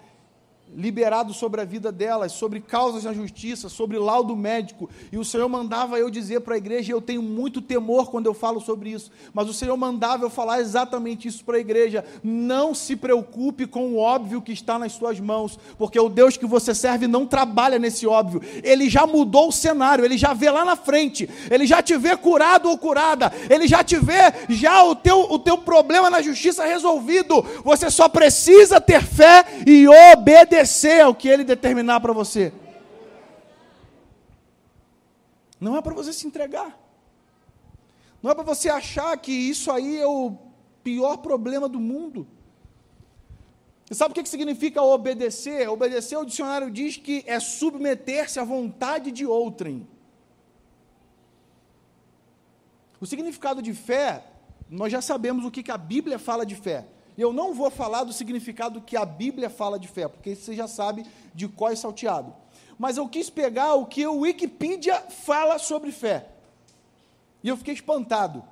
liberado 0.76 1.34
sobre 1.34 1.62
a 1.62 1.66
vida 1.66 1.92
delas, 1.92 2.32
sobre 2.32 2.60
causas 2.60 3.04
na 3.04 3.14
justiça, 3.14 3.70
sobre 3.70 3.98
laudo 3.98 4.36
médico. 4.36 4.90
E 5.12 5.18
o 5.18 5.26
Senhor 5.26 5.48
mandava 5.48 6.00
eu 6.00 6.10
dizer 6.10 6.42
para 6.42 6.56
a 6.56 6.58
igreja, 6.58 6.92
eu 6.92 7.02
tenho 7.02 7.22
muito 7.22 7.62
temor 7.62 8.10
quando 8.10 8.26
eu 8.26 8.34
falo 8.34 8.60
sobre 8.60 8.90
isso, 8.92 9.12
mas 9.34 9.48
o 9.48 9.54
Senhor 9.54 9.76
mandava 9.78 10.24
eu 10.24 10.30
falar 10.30 10.62
exatamente 10.62 11.28
isso 11.28 11.44
para 11.44 11.58
a 11.58 11.60
igreja. 11.60 12.04
Não 12.24 12.74
se 12.74 12.96
preocupe 12.96 13.68
com 13.68 13.94
o 13.94 13.98
óbvio 13.98 14.42
que 14.42 14.52
está 14.52 14.80
nas 14.80 14.94
suas 14.94 15.20
mãos, 15.20 15.60
porque 15.78 16.00
o 16.00 16.10
Deus 16.10 16.38
que 16.38 16.46
você 16.46 16.74
serve 16.74 17.08
não 17.08 17.26
trabalha 17.26 17.78
nesse 17.78 18.08
óbvio. 18.08 18.42
Ele 18.64 18.90
já 18.90 19.06
mudou 19.06 19.50
o 19.50 19.54
cenário, 19.54 20.04
ele 20.04 20.18
já 20.18 20.34
vê 20.34 20.50
lá 20.50 20.66
na 20.66 20.76
frente, 20.76 21.30
ele 21.52 21.68
já 21.68 21.82
te 21.82 21.96
vê 21.98 22.18
curado 22.18 22.70
ou 22.70 22.78
curada, 22.78 23.32
ele 23.50 23.68
já 23.68 23.84
te 23.84 23.98
vê 23.98 24.34
já 24.50 24.84
o 24.84 24.96
teu, 24.96 25.32
o 25.32 25.38
teu 25.38 25.58
problema 25.58 26.10
na 26.10 26.22
justiça 26.22 26.66
resolvido. 26.66 27.42
Você 27.64 27.92
só 27.92 28.10
precisa 28.10 28.82
ter 28.82 29.04
fé 29.04 29.46
e 29.68 29.88
obedecer 29.88 30.53
obedecer 30.54 31.02
ao 31.02 31.16
que 31.16 31.28
ele 31.28 31.44
determinar 31.44 32.00
para 32.00 32.14
você. 32.14 32.54
Não 35.60 35.76
é 35.76 35.82
para 35.82 35.94
você 35.94 36.14
se 36.14 36.28
entregar. 36.28 36.80
Não 38.22 38.30
é 38.30 38.36
para 38.36 38.44
você 38.44 38.70
achar 38.70 39.18
que 39.18 39.32
isso 39.32 39.72
aí 39.72 39.98
é 39.98 40.06
o 40.06 40.38
pior 40.84 41.18
problema 41.18 41.68
do 41.68 41.80
mundo. 41.80 42.28
E 43.90 43.96
sabe 43.96 44.12
o 44.12 44.16
que 44.16 44.30
significa 44.30 44.82
obedecer? 44.82 45.68
Obedecer, 45.68 46.18
o 46.18 46.26
dicionário 46.26 46.70
diz 46.70 46.98
que 46.98 47.24
é 47.26 47.40
submeter-se 47.40 48.40
à 48.40 48.44
vontade 48.44 49.12
de 49.12 49.26
outrem. 49.26 49.88
O 53.02 53.06
significado 53.06 53.62
de 53.62 53.74
fé, 53.74 54.24
nós 54.70 54.92
já 54.92 55.02
sabemos 55.02 55.44
o 55.46 55.52
que 55.52 55.70
a 55.72 55.78
Bíblia 55.78 56.18
fala 56.20 56.46
de 56.46 56.56
fé. 56.56 56.86
E 57.18 57.22
eu 57.22 57.32
não 57.32 57.54
vou 57.54 57.70
falar 57.70 58.04
do 58.04 58.14
significado 58.14 58.82
que 58.82 58.98
a 58.98 59.06
Bíblia 59.06 59.50
fala 59.50 59.78
de 59.78 59.88
fé, 59.88 60.08
porque 60.08 60.36
você 60.36 60.56
já 60.56 60.68
sabe 60.68 61.06
de 61.34 61.48
qual 61.48 61.72
é 61.72 61.76
salteado. 61.76 62.34
Mas 62.78 62.98
eu 62.98 63.08
quis 63.08 63.30
pegar 63.30 63.76
o 63.76 63.86
que 63.86 64.06
o 64.06 64.20
Wikipedia 64.20 65.00
fala 65.02 65.60
sobre 65.60 65.92
fé. 65.92 66.28
E 67.44 67.50
eu 67.50 67.58
fiquei 67.58 67.74
espantado. 67.74 68.44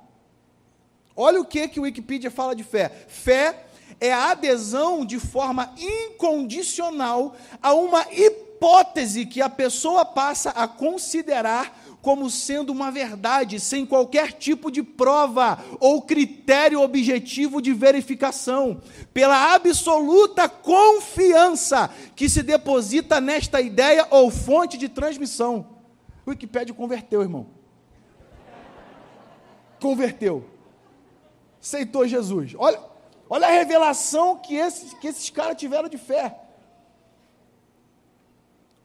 Olha 1.16 1.40
o 1.40 1.44
que, 1.44 1.68
que 1.68 1.80
o 1.80 1.82
Wikipedia 1.82 2.30
fala 2.30 2.54
de 2.54 2.62
fé. 2.62 2.88
Fé 3.08 3.66
é 4.00 4.12
a 4.12 4.30
adesão 4.30 5.04
de 5.04 5.18
forma 5.18 5.74
incondicional 5.78 7.34
a 7.60 7.74
uma 7.74 8.06
hipótese 8.12 9.26
que 9.26 9.42
a 9.42 9.48
pessoa 9.48 10.04
passa 10.04 10.50
a 10.50 10.68
considerar 10.68 11.81
como 12.02 12.28
sendo 12.28 12.70
uma 12.70 12.90
verdade, 12.90 13.60
sem 13.60 13.86
qualquer 13.86 14.32
tipo 14.32 14.72
de 14.72 14.82
prova 14.82 15.64
ou 15.78 16.02
critério 16.02 16.82
objetivo 16.82 17.62
de 17.62 17.72
verificação, 17.72 18.82
pela 19.14 19.54
absoluta 19.54 20.48
confiança 20.48 21.88
que 22.16 22.28
se 22.28 22.42
deposita 22.42 23.20
nesta 23.20 23.60
ideia 23.60 24.04
ou 24.10 24.32
fonte 24.32 24.76
de 24.76 24.88
transmissão. 24.88 25.78
O 26.26 26.30
Wikipédia 26.30 26.74
converteu, 26.74 27.22
irmão. 27.22 27.46
Converteu. 29.80 30.44
Aceitou 31.62 32.06
Jesus. 32.08 32.54
Olha, 32.58 32.80
olha 33.30 33.46
a 33.46 33.50
revelação 33.52 34.36
que 34.38 34.56
esses, 34.56 34.92
que 34.94 35.06
esses 35.06 35.30
caras 35.30 35.56
tiveram 35.56 35.88
de 35.88 35.98
fé. 35.98 36.36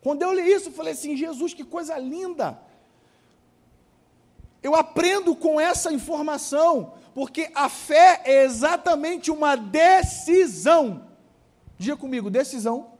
Quando 0.01 0.21
eu 0.21 0.31
li 0.31 0.51
isso, 0.51 0.69
eu 0.69 0.73
falei 0.73 0.93
assim: 0.93 1.17
Jesus, 1.17 1.55
que 1.55 1.63
coisa 1.63 1.97
linda. 1.97 2.66
Eu 4.67 4.75
aprendo 4.75 5.33
com 5.33 5.57
essa 5.61 5.93
informação, 5.93 6.95
porque 7.15 7.49
a 7.55 7.69
fé 7.69 8.21
é 8.25 8.43
exatamente 8.43 9.31
uma 9.31 9.55
decisão. 9.55 11.07
Diga 11.77 11.95
comigo, 11.95 12.29
decisão. 12.29 12.91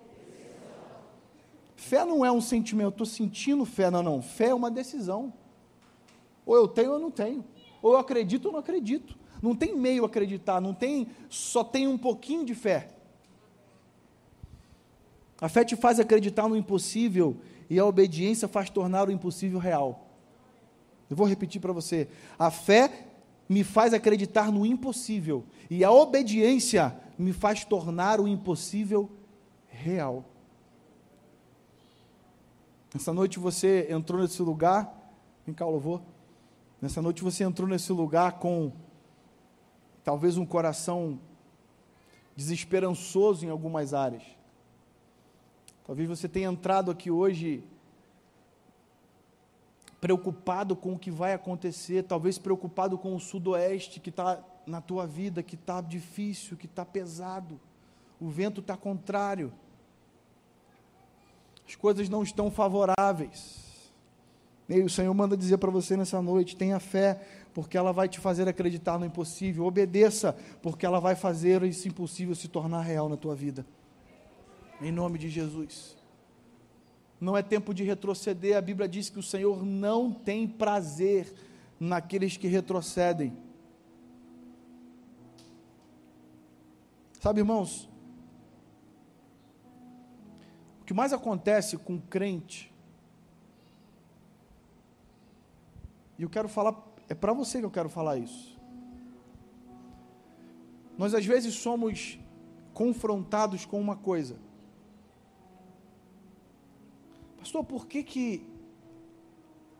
Fé 1.75 2.05
não 2.05 2.25
é 2.25 2.31
um 2.31 2.39
sentimento, 2.39 2.91
estou 2.91 3.05
sentindo 3.05 3.65
fé, 3.65 3.91
não, 3.91 4.01
não. 4.01 4.21
Fé 4.21 4.45
é 4.45 4.53
uma 4.53 4.71
decisão. 4.71 5.33
Ou 6.45 6.55
eu 6.55 6.69
tenho 6.69 6.93
ou 6.93 6.99
não 6.99 7.11
tenho. 7.11 7.43
Ou 7.81 7.95
eu 7.95 7.99
acredito 7.99 8.45
ou 8.45 8.53
não 8.53 8.61
acredito. 8.61 9.17
Não 9.41 9.53
tem 9.53 9.75
meio 9.75 10.05
acreditar, 10.05 10.61
não 10.61 10.73
tem, 10.73 11.09
só 11.27 11.65
tem 11.65 11.85
um 11.85 11.97
pouquinho 11.97 12.45
de 12.45 12.55
fé. 12.55 12.91
A 15.41 15.49
fé 15.49 15.65
te 15.65 15.75
faz 15.75 15.99
acreditar 15.99 16.47
no 16.47 16.55
impossível 16.55 17.35
e 17.69 17.77
a 17.77 17.85
obediência 17.85 18.47
faz 18.47 18.69
tornar 18.69 19.09
o 19.09 19.11
impossível 19.11 19.59
real. 19.59 20.06
Eu 21.09 21.15
vou 21.15 21.27
repetir 21.27 21.61
para 21.61 21.73
você. 21.73 22.07
A 22.37 22.51
fé 22.51 23.07
me 23.47 23.63
faz 23.63 23.93
acreditar 23.93 24.51
no 24.51 24.65
impossível, 24.65 25.45
e 25.69 25.83
a 25.83 25.91
obediência 25.91 26.95
me 27.17 27.31
faz 27.31 27.63
tornar 27.63 28.19
o 28.19 28.27
impossível 28.27 29.09
real. 29.67 30.25
Nessa 32.93 33.13
noite 33.13 33.39
você 33.39 33.87
entrou 33.89 34.21
nesse 34.21 34.41
lugar, 34.41 35.13
vem 35.45 35.53
cá, 35.53 35.65
louvor. 35.65 36.01
Nessa 36.81 37.01
noite 37.01 37.23
você 37.23 37.43
entrou 37.43 37.67
nesse 37.67 37.91
lugar 37.91 38.33
com 38.33 38.71
talvez 40.03 40.37
um 40.37 40.45
coração 40.45 41.19
desesperançoso 42.35 43.45
em 43.45 43.49
algumas 43.49 43.93
áreas. 43.93 44.23
Talvez 45.85 46.07
você 46.07 46.27
tenha 46.27 46.49
entrado 46.49 46.91
aqui 46.91 47.09
hoje 47.09 47.63
preocupado 49.99 50.75
com 50.75 50.93
o 50.93 50.99
que 50.99 51.09
vai 51.09 51.33
acontecer, 51.33 52.03
talvez 52.03 52.37
preocupado 52.37 52.97
com 52.97 53.15
o 53.15 53.19
sudoeste 53.19 53.99
que 53.99 54.09
está 54.09 54.43
na 54.65 54.81
tua 54.81 55.07
vida, 55.07 55.41
que 55.41 55.55
está 55.55 55.81
difícil, 55.81 56.57
que 56.57 56.65
está 56.65 56.85
pesado, 56.85 57.59
o 58.19 58.29
vento 58.29 58.61
está 58.61 58.77
contrário, 58.77 59.51
as 61.67 61.75
coisas 61.75 62.09
não 62.09 62.23
estão 62.23 62.49
favoráveis. 62.49 63.65
E 64.69 64.81
o 64.81 64.89
Senhor 64.89 65.13
manda 65.13 65.35
dizer 65.35 65.57
para 65.57 65.71
você 65.71 65.95
nessa 65.95 66.21
noite: 66.21 66.55
tenha 66.55 66.79
fé, 66.79 67.21
porque 67.53 67.77
ela 67.77 67.93
vai 67.93 68.09
te 68.09 68.19
fazer 68.19 68.47
acreditar 68.47 68.99
no 68.99 69.05
impossível. 69.05 69.65
Obedeça, 69.65 70.35
porque 70.61 70.85
ela 70.85 70.99
vai 70.99 71.15
fazer 71.15 71.63
esse 71.63 71.87
impossível 71.87 72.35
se 72.35 72.47
tornar 72.49 72.81
real 72.81 73.07
na 73.07 73.15
tua 73.15 73.33
vida. 73.33 73.65
Em 74.81 74.91
nome 74.91 75.17
de 75.17 75.29
Jesus 75.29 75.96
não 77.19 77.35
é 77.35 77.41
tempo 77.41 77.73
de 77.73 77.83
retroceder. 77.83 78.57
A 78.57 78.61
Bíblia 78.61 78.87
diz 78.87 79.09
que 79.09 79.19
o 79.19 79.23
Senhor 79.23 79.65
não 79.65 80.11
tem 80.11 80.47
prazer 80.47 81.33
naqueles 81.79 82.37
que 82.37 82.47
retrocedem. 82.47 83.35
Sabe, 87.19 87.41
irmãos, 87.41 87.89
o 90.81 90.85
que 90.85 90.93
mais 90.93 91.11
acontece 91.11 91.77
com 91.77 91.95
o 91.95 92.01
crente, 92.01 92.73
e 96.17 96.23
eu 96.23 96.29
quero 96.29 96.47
falar, 96.47 96.75
é 97.09 97.13
para 97.13 97.33
você 97.33 97.59
que 97.59 97.65
eu 97.65 97.71
quero 97.71 97.89
falar 97.89 98.17
isso. 98.17 98.57
Nós 100.97 101.13
às 101.13 101.25
vezes 101.25 101.53
somos 101.55 102.17
confrontados 102.73 103.65
com 103.65 103.79
uma 103.79 103.95
coisa, 103.95 104.37
Pastor, 107.47 107.63
por 107.63 107.87
que 107.87 108.03
que, 108.03 108.45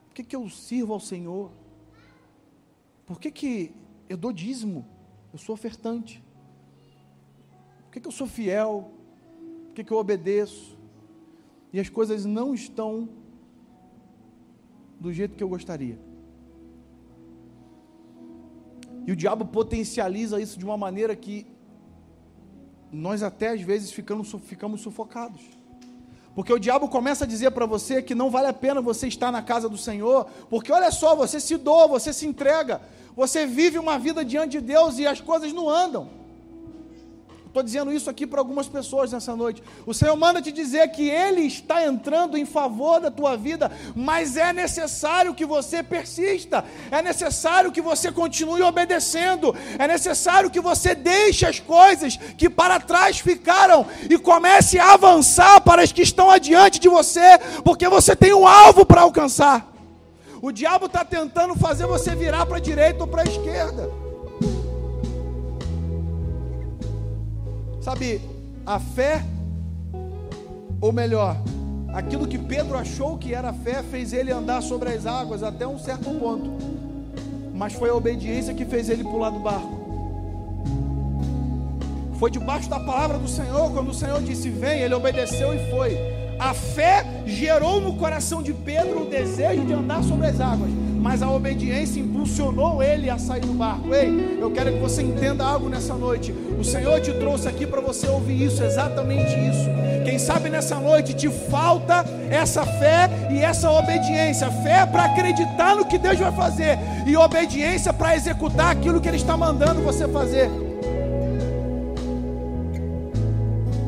por 0.08 0.14
que, 0.14 0.24
que 0.24 0.34
eu 0.38 0.50
sirvo 0.50 0.94
ao 0.94 1.02
Senhor? 1.02 1.52
Por 3.06 3.20
que, 3.20 3.30
que 3.30 3.74
eu 4.08 4.16
dou 4.16 4.32
dízimo? 4.32 4.88
Eu 5.34 5.38
sou 5.38 5.54
ofertante. 5.54 6.24
Por 7.84 7.92
que, 7.92 8.00
que 8.00 8.08
eu 8.08 8.12
sou 8.14 8.26
fiel? 8.26 8.90
Por 9.66 9.74
que, 9.74 9.84
que 9.84 9.92
eu 9.92 9.98
obedeço? 9.98 10.80
E 11.74 11.80
as 11.82 11.90
coisas 11.90 12.24
não 12.24 12.54
estão 12.54 13.10
do 14.98 15.12
jeito 15.12 15.36
que 15.36 15.44
eu 15.44 15.50
gostaria. 15.50 16.00
E 19.06 19.12
o 19.12 19.16
diabo 19.16 19.46
potencializa 19.46 20.40
isso 20.40 20.58
de 20.58 20.64
uma 20.64 20.78
maneira 20.78 21.14
que 21.18 21.46
nós 22.90 23.22
até 23.22 23.50
às 23.50 23.60
vezes 23.60 23.92
ficamos, 23.92 24.32
ficamos 24.46 24.80
sufocados. 24.80 25.57
Porque 26.38 26.54
o 26.54 26.60
diabo 26.60 26.88
começa 26.88 27.24
a 27.24 27.28
dizer 27.28 27.50
para 27.50 27.66
você 27.66 28.00
que 28.00 28.14
não 28.14 28.30
vale 28.30 28.46
a 28.46 28.54
pena 28.54 28.80
você 28.80 29.08
estar 29.08 29.32
na 29.32 29.42
casa 29.42 29.68
do 29.68 29.76
Senhor, 29.76 30.28
porque 30.52 30.72
olha 30.72 30.92
só, 30.92 31.16
você 31.16 31.40
se 31.40 31.58
doa, 31.58 31.88
você 31.88 32.14
se 32.14 32.28
entrega, 32.28 32.80
você 33.16 33.48
vive 33.48 33.80
uma 33.80 33.98
vida 33.98 34.24
diante 34.24 34.52
de 34.52 34.62
Deus 34.62 35.00
e 35.00 35.08
as 35.08 35.20
coisas 35.20 35.52
não 35.52 35.68
andam. 35.68 36.08
Estou 37.58 37.66
dizendo 37.66 37.92
isso 37.92 38.08
aqui 38.08 38.28
para 38.28 38.40
algumas 38.40 38.68
pessoas 38.68 39.12
nessa 39.12 39.36
noite. 39.36 39.64
O 39.84 39.92
Senhor 39.92 40.16
manda 40.16 40.40
te 40.40 40.52
dizer 40.52 40.88
que 40.90 41.10
Ele 41.10 41.42
está 41.42 41.84
entrando 41.84 42.38
em 42.38 42.46
favor 42.46 43.02
da 43.02 43.10
tua 43.10 43.36
vida, 43.36 43.72
mas 43.96 44.38
é 44.38 44.54
necessário 44.54 45.34
que 45.34 45.44
você 45.44 45.82
persista, 45.82 46.64
é 46.92 47.02
necessário 47.02 47.72
que 47.72 47.82
você 47.82 48.12
continue 48.12 48.62
obedecendo, 48.62 49.56
é 49.80 49.88
necessário 49.88 50.52
que 50.52 50.60
você 50.60 50.94
deixe 50.94 51.48
as 51.48 51.60
coisas 51.60 52.16
que 52.38 52.48
para 52.48 52.80
trás 52.80 53.18
ficaram 53.18 53.88
e 54.08 54.20
comece 54.20 54.78
a 54.78 54.94
avançar 54.94 55.60
para 55.62 55.82
as 55.82 55.92
que 55.92 56.04
estão 56.04 56.30
adiante 56.30 56.80
de 56.80 56.88
você, 56.88 57.40
porque 57.64 57.90
você 57.90 58.16
tem 58.16 58.36
um 58.36 58.48
alvo 58.48 58.86
para 58.86 59.02
alcançar. 59.02 59.74
O 60.44 60.52
diabo 60.52 60.86
está 60.86 61.04
tentando 61.04 61.56
fazer 61.56 61.88
você 61.88 62.14
virar 62.14 62.46
para 62.46 62.58
a 62.58 62.62
direita 62.62 63.02
ou 63.02 63.08
para 63.08 63.24
a 63.24 63.26
esquerda. 63.26 64.07
Sabe, 67.88 68.20
a 68.66 68.82
fé 68.82 69.24
Ou 70.82 70.92
melhor, 70.92 71.38
aquilo 71.94 72.28
que 72.28 72.38
Pedro 72.38 72.78
achou 72.78 73.18
que 73.18 73.34
era 73.34 73.54
fé 73.54 73.82
fez 73.82 74.12
ele 74.12 74.30
andar 74.30 74.62
sobre 74.62 74.90
as 74.90 75.06
águas 75.06 75.42
até 75.42 75.66
um 75.66 75.80
certo 75.80 76.10
ponto. 76.20 76.52
Mas 77.54 77.72
foi 77.72 77.90
a 77.90 77.96
obediência 77.96 78.54
que 78.54 78.66
fez 78.66 78.90
ele 78.90 79.06
pular 79.06 79.30
do 79.30 79.40
barco. 79.40 79.72
Foi 82.20 82.30
debaixo 82.30 82.70
da 82.70 82.78
palavra 82.78 83.18
do 83.18 83.28
Senhor, 83.30 83.72
quando 83.72 83.92
o 83.92 83.94
Senhor 83.94 84.22
disse: 84.22 84.50
Vem, 84.50 84.82
ele 84.82 84.94
obedeceu 84.94 85.54
e 85.54 85.72
foi. 85.72 85.98
A 86.38 86.54
fé 86.54 87.06
gerou 87.26 87.80
no 87.80 87.96
coração 87.96 88.44
de 88.44 88.54
Pedro 88.54 89.04
o 89.04 89.10
desejo 89.10 89.64
de 89.64 89.72
andar 89.72 90.04
sobre 90.04 90.28
as 90.28 90.42
águas 90.42 90.70
mas 90.98 91.22
a 91.22 91.30
obediência 91.30 92.00
impulsionou 92.00 92.82
ele 92.82 93.10
a 93.10 93.18
sair 93.18 93.42
do 93.42 93.54
barco. 93.54 93.94
Ei, 93.94 94.38
eu 94.42 94.52
quero 94.52 94.74
que 94.74 94.80
você 94.80 95.02
entenda 95.02 95.46
algo 95.46 95.70
nessa 95.70 95.94
noite. 95.94 96.34
O 96.60 96.64
Senhor 96.64 97.00
te 97.00 97.14
trouxe 97.14 97.48
aqui 97.48 97.66
para 97.66 97.82
você 97.82 98.08
ouvir 98.08 98.44
isso, 98.44 98.64
exatamente 98.64 99.32
isso. 99.32 99.70
Quem 100.04 100.18
sabe 100.18 100.50
nessa 100.50 100.76
noite 100.76 101.14
te 101.14 101.30
falta 101.30 102.06
essa 102.30 102.66
fé 102.66 103.10
e 103.30 103.40
essa 103.40 103.70
obediência. 103.70 104.50
Fé 104.50 104.86
para 104.86 105.06
acreditar 105.06 105.76
no 105.76 105.86
que 105.86 105.98
Deus 105.98 106.18
vai 106.18 106.32
fazer 106.32 106.80
e 107.06 107.16
obediência 107.16 107.94
para 107.94 108.16
executar 108.16 108.72
aquilo 108.72 109.00
que 109.00 109.08
Ele 109.08 109.18
está 109.18 109.38
mandando 109.38 109.82
você 109.82 110.08
fazer. 110.08 110.50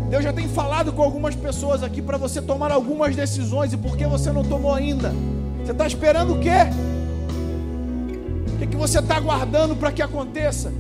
Deus 0.10 0.24
já 0.24 0.34
tem 0.34 0.48
falado 0.48 0.92
com 0.92 1.04
algumas 1.04 1.36
pessoas 1.36 1.84
aqui 1.84 2.02
para 2.02 2.18
você 2.18 2.42
tomar 2.42 2.72
algumas 2.72 3.16
decisões 3.16 3.72
e 3.74 3.78
por 3.78 3.96
que 3.96 4.06
você 4.08 4.32
não 4.32 4.44
tomou 4.44 4.74
ainda? 4.74 5.14
Você 5.64 5.72
está 5.72 5.86
esperando 5.86 6.34
o 6.34 6.40
quê? 6.40 6.50
O 8.60 8.68
que, 8.68 8.76
você 8.76 9.00
está 9.00 9.16
aguardando 9.16 9.76
para 9.76 9.92
que 9.92 10.02
aconteça? 10.02 10.72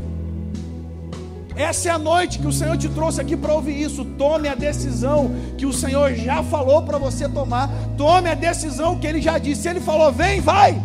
Essa 1.55 1.89
é 1.89 1.91
a 1.91 1.97
noite 1.97 2.37
que 2.37 2.47
o 2.47 2.51
Senhor 2.51 2.77
te 2.77 2.89
trouxe 2.89 3.21
aqui 3.21 3.37
para 3.37 3.53
ouvir 3.53 3.81
isso. 3.81 4.03
Tome 4.03 4.49
a 4.49 4.55
decisão 4.55 5.33
que 5.57 5.65
o 5.65 5.71
Senhor 5.71 6.13
já 6.13 6.43
falou 6.43 6.83
para 6.83 6.97
você 6.97 7.27
tomar. 7.27 7.69
Tome 7.97 8.29
a 8.29 8.35
decisão 8.35 8.99
que 8.99 9.07
Ele 9.07 9.21
já 9.21 9.37
disse. 9.37 9.63
Se 9.63 9.69
Ele 9.69 9.79
falou, 9.79 10.11
vem, 10.11 10.41
vai. 10.41 10.81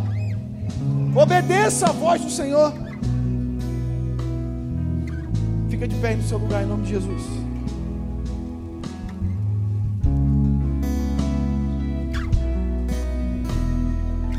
Obedeça 1.14 1.87
a 1.87 1.92
voz 1.92 2.22
do 2.22 2.30
Senhor. 2.30 2.72
Fica 5.68 5.88
de 5.88 5.96
pé 5.96 6.14
no 6.14 6.22
seu 6.22 6.38
lugar 6.38 6.62
em 6.62 6.66
nome 6.66 6.85
de 6.85 6.90
Jesus. 6.90 7.22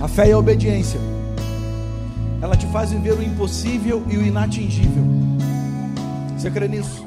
A 0.01 0.07
fé 0.07 0.29
e 0.29 0.31
a 0.31 0.37
obediência 0.37 1.14
ela 2.45 2.55
te 2.55 2.67
faz 2.67 2.91
viver 2.91 3.13
o 3.13 3.23
impossível 3.23 4.03
e 4.08 4.17
o 4.17 4.25
inatingível. 4.25 5.03
Você 6.38 6.51
crê 6.51 6.67
nisso? 6.67 7.03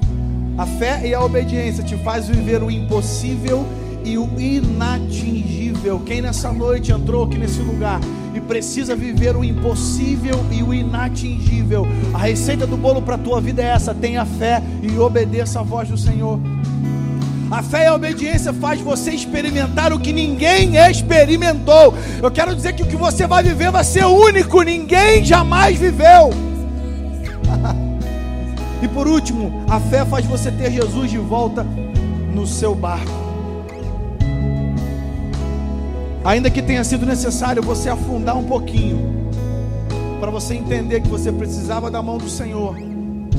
A 0.59 0.67
fé 0.67 1.07
e 1.07 1.15
a 1.15 1.25
obediência 1.25 1.85
te 1.85 1.97
faz 1.99 2.27
viver 2.27 2.61
o 2.61 2.69
impossível 2.69 3.65
e 4.05 4.19
o 4.19 4.29
inatingível. 4.37 6.01
Quem 6.01 6.21
nessa 6.21 6.53
noite 6.53 6.91
entrou 6.91 7.25
aqui 7.25 7.39
nesse 7.39 7.61
lugar 7.61 8.01
e 8.35 8.41
precisa 8.41 8.97
viver 8.97 9.37
o 9.37 9.45
impossível 9.45 10.45
e 10.51 10.61
o 10.61 10.75
inatingível. 10.75 11.87
A 12.13 12.19
receita 12.19 12.67
do 12.67 12.77
bolo 12.77 13.01
para 13.01 13.15
a 13.15 13.19
tua 13.19 13.41
vida 13.41 13.63
é 13.63 13.67
essa: 13.67 13.95
tenha 13.95 14.27
fé 14.27 14.61
e 14.83 14.99
obedeça 14.99 15.61
a 15.61 15.63
voz 15.63 15.89
do 15.89 15.97
Senhor. 15.97 16.41
A 17.51 17.63
fé 17.63 17.85
e 17.85 17.87
a 17.87 17.95
obediência 17.95 18.53
faz 18.53 18.79
você 18.81 19.13
experimentar 19.13 19.91
o 19.93 19.99
que 19.99 20.13
ninguém 20.13 20.77
experimentou. 20.77 21.95
Eu 22.23 22.31
quero 22.31 22.55
dizer 22.55 22.75
que 22.75 22.83
o 22.83 22.87
que 22.87 22.97
você 22.97 23.27
vai 23.27 23.43
viver 23.43 23.71
vai 23.71 23.83
ser 23.85 24.05
único, 24.05 24.61
ninguém 24.61 25.25
jamais 25.25 25.79
viveu. 25.79 26.31
e 28.83 28.89
por 28.89 29.09
último, 29.09 29.65
a 29.69 29.81
fé 29.81 30.05
faz 30.05 30.27
você 30.27 30.51
ter 30.51 30.71
Jesus 30.71 31.11
de 31.11 31.17
volta 31.17 31.65
no 32.35 32.47
seu 32.47 32.75
barco. 32.75 33.29
Ainda 36.25 36.51
que 36.51 36.61
tenha 36.61 36.85
sido 36.85 37.07
necessário 37.07 37.63
você 37.63 37.89
afundar 37.89 38.37
um 38.37 38.45
pouquinho, 38.45 39.31
para 40.21 40.31
você 40.31 40.55
entender 40.55 41.01
que 41.01 41.09
você 41.09 41.33
precisava 41.33 41.91
da 41.91 42.03
mão 42.03 42.19
do 42.19 42.29
Senhor 42.29 42.77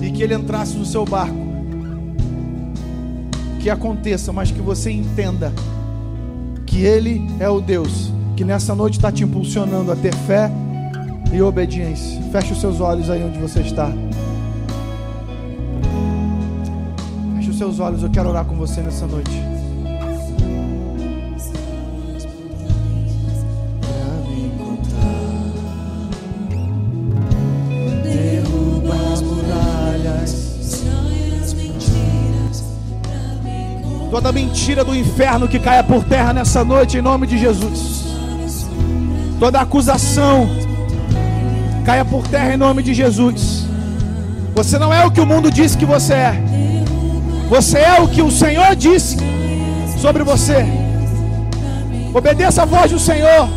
e 0.01 0.09
que 0.09 0.23
Ele 0.23 0.33
entrasse 0.33 0.75
no 0.75 0.85
seu 0.85 1.05
barco 1.05 1.48
que 3.59 3.69
aconteça, 3.69 4.31
mas 4.31 4.51
que 4.51 4.61
você 4.61 4.91
entenda 4.91 5.53
que 6.65 6.83
Ele 6.83 7.27
é 7.39 7.49
o 7.49 7.59
Deus 7.59 8.11
que 8.39 8.45
nessa 8.45 8.73
noite 8.73 8.93
está 8.93 9.11
te 9.11 9.21
impulsionando 9.21 9.91
a 9.91 9.97
ter 9.97 10.15
fé 10.15 10.49
e 11.33 11.41
obediência. 11.41 12.21
Feche 12.31 12.53
os 12.53 12.61
seus 12.61 12.79
olhos 12.79 13.09
aí 13.09 13.21
onde 13.21 13.37
você 13.37 13.59
está. 13.59 13.91
Feche 17.35 17.49
os 17.49 17.57
seus 17.57 17.81
olhos, 17.81 18.01
eu 18.01 18.09
quero 18.09 18.29
orar 18.29 18.45
com 18.45 18.55
você 18.55 18.79
nessa 18.79 19.05
noite. 19.05 19.58
Toda 34.19 34.33
mentira 34.33 34.83
do 34.83 34.93
inferno 34.93 35.47
que 35.47 35.57
caia 35.57 35.81
por 35.81 36.03
terra 36.03 36.33
nessa 36.33 36.61
noite, 36.61 36.97
em 36.97 37.01
nome 37.01 37.25
de 37.25 37.37
Jesus. 37.37 38.03
Toda 39.39 39.61
acusação 39.61 40.49
caia 41.85 42.03
por 42.03 42.27
terra 42.27 42.53
em 42.53 42.57
nome 42.57 42.83
de 42.83 42.93
Jesus. 42.93 43.65
Você 44.53 44.77
não 44.77 44.93
é 44.93 45.05
o 45.05 45.11
que 45.11 45.21
o 45.21 45.25
mundo 45.25 45.49
disse 45.49 45.77
que 45.77 45.85
você 45.85 46.13
é. 46.15 46.43
Você 47.47 47.77
é 47.79 48.01
o 48.01 48.09
que 48.09 48.21
o 48.21 48.29
Senhor 48.29 48.75
disse 48.75 49.15
sobre 50.01 50.21
você. 50.21 50.65
Obedeça 52.13 52.63
a 52.63 52.65
voz 52.65 52.91
do 52.91 52.99
Senhor. 52.99 53.47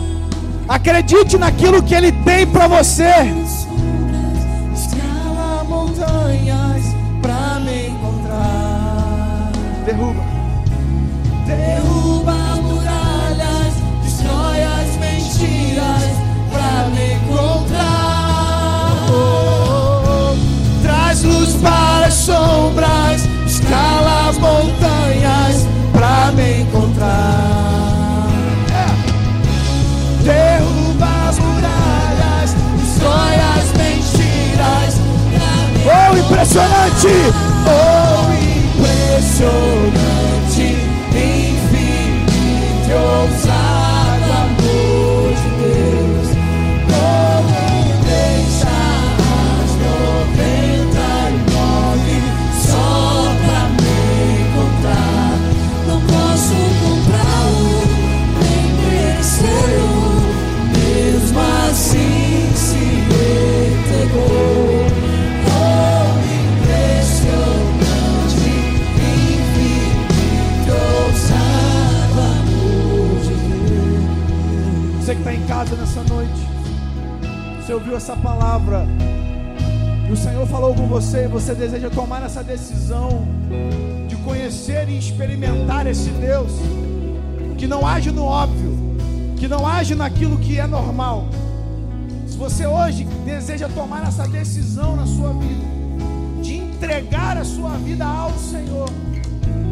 Acredite 0.69 1.39
naquilo 1.39 1.83
que 1.83 1.93
Ele 1.93 2.13
tem 2.13 2.47
para 2.47 2.69
você. 2.69 3.13
As 22.13 22.19
sombras, 22.19 23.27
escala 23.47 24.29
as 24.29 24.37
montanhas 24.37 25.67
pra 25.93 26.31
me 26.33 26.61
encontrar. 26.61 27.72
Essa 82.43 82.45
decisão 82.45 83.25
de 84.09 84.17
conhecer 84.17 84.89
e 84.89 84.99
experimentar 84.99 85.87
esse 85.87 86.11
Deus, 86.11 86.51
que 87.57 87.67
não 87.69 87.87
age 87.87 88.11
no 88.11 88.25
óbvio, 88.25 88.77
que 89.37 89.47
não 89.47 89.67
age 89.67 89.95
naquilo 89.95 90.37
que 90.39 90.59
é 90.59 90.67
normal. 90.67 91.27
Se 92.27 92.37
você 92.37 92.67
hoje 92.67 93.05
deseja 93.25 93.69
tomar 93.69 94.07
essa 94.07 94.27
decisão 94.27 94.97
na 94.97 95.07
sua 95.07 95.33
vida, 95.33 95.63
de 96.43 96.57
entregar 96.57 97.37
a 97.37 97.45
sua 97.45 97.71
vida 97.77 98.05
ao 98.05 98.33
Senhor, 98.33 98.89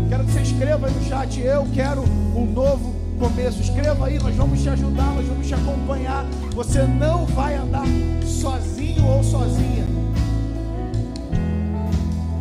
quero 0.09 0.25
que 0.25 0.33
você 0.33 0.43
escreva 0.43 0.87
aí 0.87 0.95
no 0.95 1.05
chat, 1.05 1.41
eu 1.41 1.67
quero 1.75 2.03
um 2.03 2.47
novo 2.47 2.95
começo. 3.19 3.61
Escreva 3.61 4.07
aí, 4.07 4.19
nós 4.19 4.35
vamos 4.35 4.63
te 4.63 4.69
ajudar, 4.69 5.15
nós 5.15 5.27
vamos 5.27 5.47
te 5.47 5.55
acompanhar. 5.55 6.25
Você 6.55 6.83
não 6.83 7.27
vai 7.27 7.57
andar 7.57 7.85
sozinho 8.25 9.07
ou 9.07 9.23
sozinha. 9.23 9.70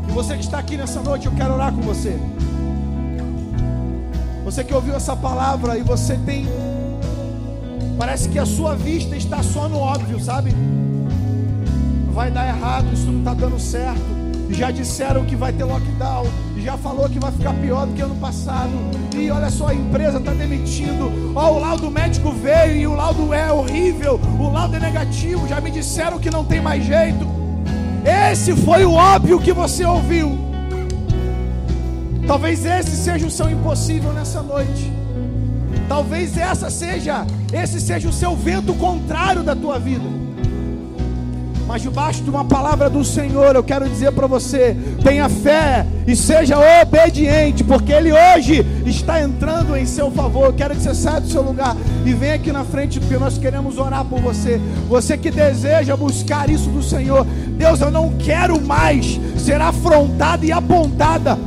E 0.10 0.12
você 0.12 0.34
que 0.34 0.44
está 0.44 0.58
aqui 0.58 0.76
nessa 0.76 1.02
noite, 1.02 1.28
eu 1.28 1.32
quero 1.34 1.54
orar 1.54 1.72
com 1.72 1.82
você. 1.82 2.20
Você 4.44 4.64
que 4.64 4.74
ouviu 4.74 4.96
essa 4.96 5.16
palavra 5.16 5.78
e 5.78 5.84
você 5.84 6.18
tem. 6.26 6.48
Parece 7.96 8.28
que 8.28 8.40
a 8.40 8.46
sua 8.46 8.76
vista 8.76 9.16
está 9.16 9.44
só 9.44 9.70
no 9.70 9.78
óbvio, 9.78 10.20
sabe? 10.20 10.52
Vai 12.12 12.32
dar 12.32 12.48
errado, 12.48 12.92
isso 12.92 13.06
não 13.12 13.20
está 13.20 13.36
dando 13.36 13.60
certo. 13.60 14.02
Já 14.50 14.72
disseram 14.72 15.26
que 15.26 15.36
vai 15.36 15.54
ter 15.54 15.64
lockdown, 15.64 16.26
já 16.58 16.76
falou 16.76 17.08
que 17.08 17.20
vai 17.20 17.32
ficar 17.32 17.54
pior 17.54 17.86
do 17.86 17.94
que 17.94 18.02
ano 18.02 18.16
passado. 18.16 18.72
E 19.16 19.30
olha 19.30 19.52
só, 19.52 19.68
a 19.68 19.76
empresa 19.76 20.18
está 20.18 20.34
demitindo. 20.34 21.34
Ó, 21.36 21.52
o 21.52 21.60
laudo 21.60 21.92
médico 21.92 22.32
veio 22.32 22.76
e 22.76 22.88
o 22.88 22.96
laudo 22.96 23.32
é 23.32 23.54
horrível. 23.54 24.20
O 24.40 24.50
laudo 24.52 24.76
é 24.76 24.80
negativo. 24.80 25.48
Já 25.48 25.62
me 25.62 25.70
disseram 25.70 26.18
que 26.18 26.32
não 26.32 26.44
tem 26.44 26.60
mais 26.60 26.84
jeito. 26.84 27.39
Esse 28.06 28.56
foi 28.56 28.86
o 28.86 28.94
óbvio 28.94 29.40
que 29.40 29.52
você 29.52 29.86
ouviu. 29.86 30.38
Talvez 32.26 32.64
esse 32.66 32.96
seja 32.96 33.26
o 33.26 33.32
seu 33.32 33.50
impossível 33.50 34.14
nessa 34.14 34.42
noite. 34.42 34.92
Talvez 35.88 36.38
essa 36.38 36.70
seja, 36.70 37.26
esse 37.52 37.82
seja 37.82 38.08
o 38.08 38.14
seu 38.14 38.36
vento 38.36 38.74
contrário 38.76 39.42
da 39.42 39.56
tua 39.56 39.80
vida. 39.80 40.29
Mas 41.70 41.84
debaixo 41.84 42.24
de 42.24 42.32
uma 42.32 42.44
palavra 42.44 42.90
do 42.90 43.06
Senhor, 43.06 43.56
eu 43.56 43.64
quero 43.64 43.88
dizer 43.88 44.12
para 44.12 44.26
você: 44.26 44.76
tenha 45.04 45.30
fé 45.30 45.86
e 46.08 46.16
seja 46.16 46.58
obediente, 46.82 47.64
porque 47.64 47.94
Ele 47.94 48.12
hoje 48.12 48.66
está 48.88 49.22
entrando 49.22 49.78
em 49.78 49.86
seu 49.86 50.10
favor. 50.10 50.48
Eu 50.48 50.54
quero 50.54 50.74
que 50.74 50.82
você 50.82 50.96
saia 50.96 51.22
do 51.22 51.28
seu 51.28 51.44
lugar 51.44 51.78
e 52.04 52.12
venha 52.12 52.34
aqui 52.34 52.52
na 52.52 52.64
frente, 52.64 53.00
porque 53.00 53.20
nós 53.20 53.38
queremos 53.38 53.78
orar 53.78 54.04
por 54.04 54.20
você. 54.20 54.60
Você 54.88 55.16
que 55.16 55.30
deseja 55.30 55.96
buscar 55.96 56.50
isso 56.50 56.72
do 56.72 56.82
Senhor, 56.82 57.24
Deus, 57.50 57.80
eu 57.82 57.92
não 57.92 58.18
quero 58.18 58.60
mais 58.60 59.20
ser 59.38 59.62
afrontada 59.62 60.44
e 60.44 60.52
apontada 60.52 61.38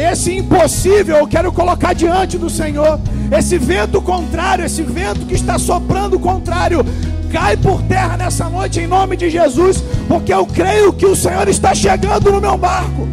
esse 0.00 0.34
impossível 0.34 1.16
eu 1.16 1.26
quero 1.26 1.52
colocar 1.52 1.92
diante 1.92 2.38
do 2.38 2.48
Senhor. 2.48 2.98
Esse 3.30 3.58
vento 3.58 4.00
contrário, 4.00 4.64
esse 4.64 4.82
vento 4.82 5.26
que 5.26 5.34
está 5.34 5.58
soprando 5.58 6.18
contrário, 6.18 6.84
cai 7.30 7.56
por 7.56 7.82
terra 7.82 8.16
nessa 8.16 8.48
noite 8.48 8.80
em 8.80 8.86
nome 8.86 9.16
de 9.16 9.30
Jesus, 9.30 9.82
porque 10.08 10.32
eu 10.32 10.44
creio 10.46 10.92
que 10.92 11.06
o 11.06 11.16
Senhor 11.16 11.48
está 11.48 11.74
chegando 11.74 12.32
no 12.32 12.40
meu 12.40 12.56
barco. 12.56 13.08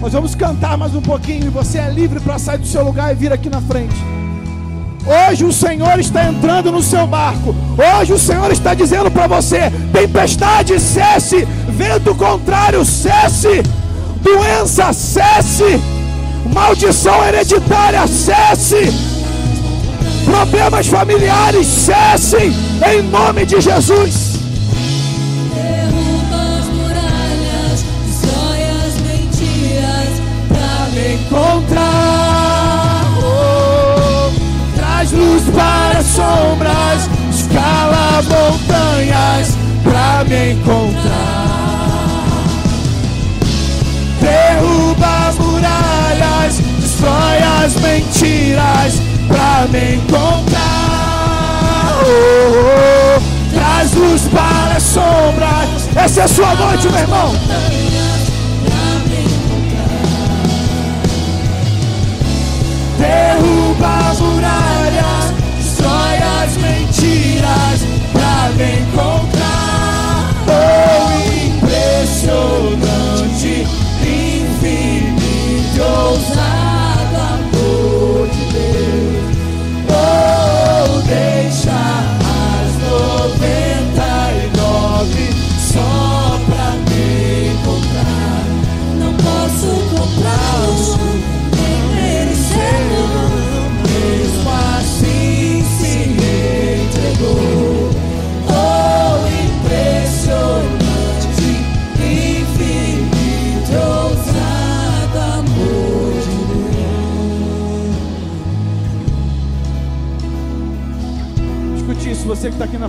Nós 0.00 0.12
vamos 0.12 0.34
cantar 0.34 0.76
mais 0.76 0.94
um 0.94 1.00
pouquinho 1.00 1.46
e 1.46 1.48
você 1.48 1.78
é 1.78 1.90
livre 1.90 2.20
para 2.20 2.38
sair 2.38 2.58
do 2.58 2.66
seu 2.66 2.84
lugar 2.84 3.12
e 3.12 3.14
vir 3.14 3.32
aqui 3.32 3.48
na 3.48 3.60
frente. 3.60 3.96
Hoje 5.06 5.44
o 5.44 5.52
Senhor 5.52 5.98
está 5.98 6.24
entrando 6.24 6.72
no 6.72 6.82
seu 6.82 7.06
barco. 7.06 7.54
Hoje 7.76 8.12
o 8.12 8.18
Senhor 8.18 8.50
está 8.50 8.74
dizendo 8.74 9.10
para 9.10 9.26
você: 9.26 9.70
tempestade, 9.92 10.78
cesse, 10.80 11.46
vento 11.68 12.14
contrário, 12.14 12.84
cesse 12.84 13.62
doença 14.24 14.90
cesse, 14.94 15.78
maldição 16.52 17.22
hereditária 17.26 18.06
cesse, 18.06 18.90
problemas 20.34 20.88
familiares 20.88 21.64
cessem, 21.64 22.52
em 22.92 23.02
nome 23.02 23.46
de 23.46 23.60
Jesus. 23.60 24.34
encontrar. 31.14 33.04
Oh, 33.22 34.32
traz 34.74 35.12
luz 35.12 35.42
para 35.54 35.98
as 35.98 36.06
sombras, 36.06 37.10
escala 37.30 38.22
montanhas 38.22 39.56
para 39.84 40.24
me 40.24 40.52
encontrar 40.52 41.44
derruba 44.20 45.32
muralhas, 45.38 46.58
destrói 46.80 47.38
as 47.62 47.74
mentiras 47.76 49.13
pra 49.44 49.66
me 49.68 49.96
encontrar. 49.96 50.62
Oh, 52.02 53.18
oh, 53.18 53.54
traz 53.54 53.92
luz 53.94 54.22
para 54.28 54.76
as 54.76 54.82
sombras. 54.82 55.88
Essa 55.94 56.20
é 56.20 56.24
a 56.24 56.28
sua 56.28 56.54
noite, 56.54 56.88
meu 56.88 57.00
irmão. 57.00 57.34
Derruba 62.98 64.14
muralhas, 64.20 65.34
destrói 65.58 66.16
as 66.42 66.56
mentiras 66.56 67.83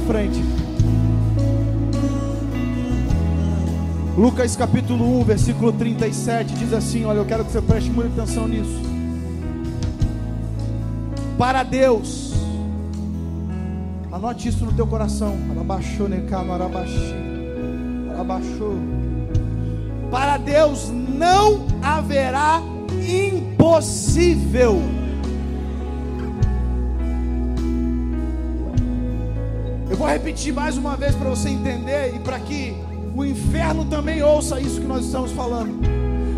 frente. 0.05 0.41
Lucas 4.17 4.55
capítulo 4.55 5.19
1, 5.19 5.23
versículo 5.25 5.73
37 5.73 6.53
diz 6.53 6.71
assim: 6.73 7.03
Olha, 7.05 7.17
eu 7.17 7.25
quero 7.25 7.43
que 7.43 7.51
você 7.51 7.61
preste 7.61 7.89
muita 7.89 8.21
atenção 8.21 8.47
nisso. 8.47 8.81
Para 11.37 11.63
Deus, 11.63 12.33
anote 14.11 14.47
isso 14.47 14.63
no 14.65 14.71
teu 14.71 14.87
coração. 14.87 15.35
Para 20.09 20.37
Deus 20.37 20.89
não 20.91 21.65
haverá 21.81 22.61
impossível 23.05 24.81
vou 30.05 30.13
repetir 30.13 30.53
mais 30.53 30.77
uma 30.77 30.95
vez 30.95 31.15
para 31.15 31.27
você 31.27 31.49
entender 31.49 32.13
e 32.15 32.19
para 32.19 32.37
que 32.37 32.75
o 33.15 33.25
inferno 33.25 33.85
também 33.85 34.21
ouça 34.21 34.61
isso 34.61 34.79
que 34.79 34.85
nós 34.85 35.03
estamos 35.03 35.31
falando. 35.31 35.79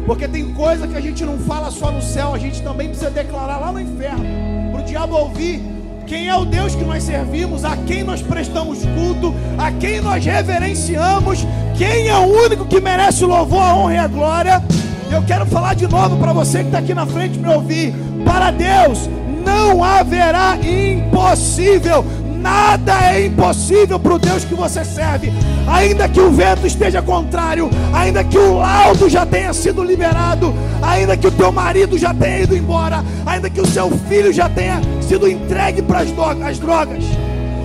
Porque 0.06 0.26
tem 0.26 0.54
coisa 0.54 0.88
que 0.88 0.96
a 0.96 1.02
gente 1.02 1.26
não 1.26 1.38
fala 1.40 1.70
só 1.70 1.92
no 1.92 2.02
céu, 2.02 2.34
a 2.34 2.38
gente 2.38 2.64
também 2.64 2.88
precisa 2.88 3.12
declarar 3.12 3.58
lá 3.58 3.74
no 3.74 3.82
inferno. 3.82 4.24
Para 4.72 4.82
o 4.82 4.86
diabo 4.86 5.18
ouvir 5.18 5.62
quem 6.06 6.30
é 6.30 6.36
o 6.36 6.46
Deus 6.46 6.76
que 6.76 6.84
nós 6.86 7.04
servimos, 7.04 7.66
a 7.66 7.76
quem 7.76 8.06
nós 8.06 8.22
prestamos 8.22 8.86
culto, 8.86 9.36
a 9.58 9.70
quem 9.70 10.00
nós 10.00 10.24
reverenciamos, 10.24 11.46
quem 11.78 12.08
é 12.08 12.18
o 12.18 12.46
único 12.46 12.66
que 12.66 12.80
merece 12.80 13.26
o 13.26 13.28
louvor, 13.28 13.62
a 13.62 13.76
honra 13.76 13.94
e 13.94 13.98
a 13.98 14.08
glória. 14.08 14.64
Eu 15.12 15.22
quero 15.24 15.46
falar 15.46 15.74
de 15.74 15.88
novo 15.88 16.16
para 16.16 16.32
você 16.32 16.60
que 16.60 16.68
está 16.68 16.78
aqui 16.78 16.94
na 16.94 17.06
frente 17.06 17.38
me 17.38 17.54
ouvir. 17.54 17.94
Para 18.24 18.50
Deus 18.50 19.10
não 19.44 19.84
haverá 19.84 20.58
impossível 20.58 22.06
Nada 22.48 23.12
é 23.12 23.26
impossível 23.26 24.00
para 24.00 24.14
o 24.14 24.18
Deus 24.18 24.46
que 24.46 24.56
você 24.56 24.86
serve. 24.86 25.34
Ainda 25.68 26.08
que 26.08 26.22
o 26.22 26.32
vento 26.32 26.66
esteja 26.66 27.02
contrário, 27.02 27.70
ainda 27.92 28.24
que 28.24 28.38
o 28.38 28.60
laudo 28.60 29.10
já 29.10 29.26
tenha 29.26 29.52
sido 29.52 29.84
liberado, 29.84 30.54
ainda 30.82 31.18
que 31.18 31.28
o 31.28 31.32
teu 31.32 31.52
marido 31.52 31.98
já 31.98 32.14
tenha 32.14 32.44
ido 32.44 32.56
embora, 32.56 33.04
ainda 33.26 33.50
que 33.50 33.60
o 33.60 33.68
seu 33.68 33.92
filho 34.08 34.32
já 34.32 34.48
tenha 34.48 34.80
sido 35.02 35.28
entregue 35.28 35.82
para 35.82 36.00
as 36.00 36.58
drogas. 36.58 37.04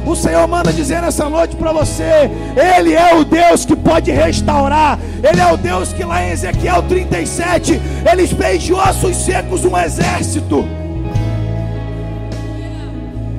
O 0.05 0.17
Senhor 0.17 0.49
manda 0.49 0.73
dizer 0.73 1.01
nessa 1.01 1.29
noite 1.29 1.55
para 1.55 1.71
você: 1.71 2.29
Ele 2.77 2.93
é 2.93 3.15
o 3.15 3.25
Deus 3.25 3.65
que 3.65 3.77
pode 3.77 4.11
restaurar. 4.11 4.99
Ele 5.23 5.41
é 5.41 5.53
o 5.53 5.57
Deus 5.57 5.93
que 5.93 6.03
lá 6.03 6.25
em 6.25 6.33
Ezequiel 6.33 6.83
37 6.83 7.81
ele 8.11 8.27
fez 8.27 8.65
de 8.65 8.75
ossos 8.75 9.15
secos 9.15 9.65
um 9.65 9.79
exército. 9.79 10.82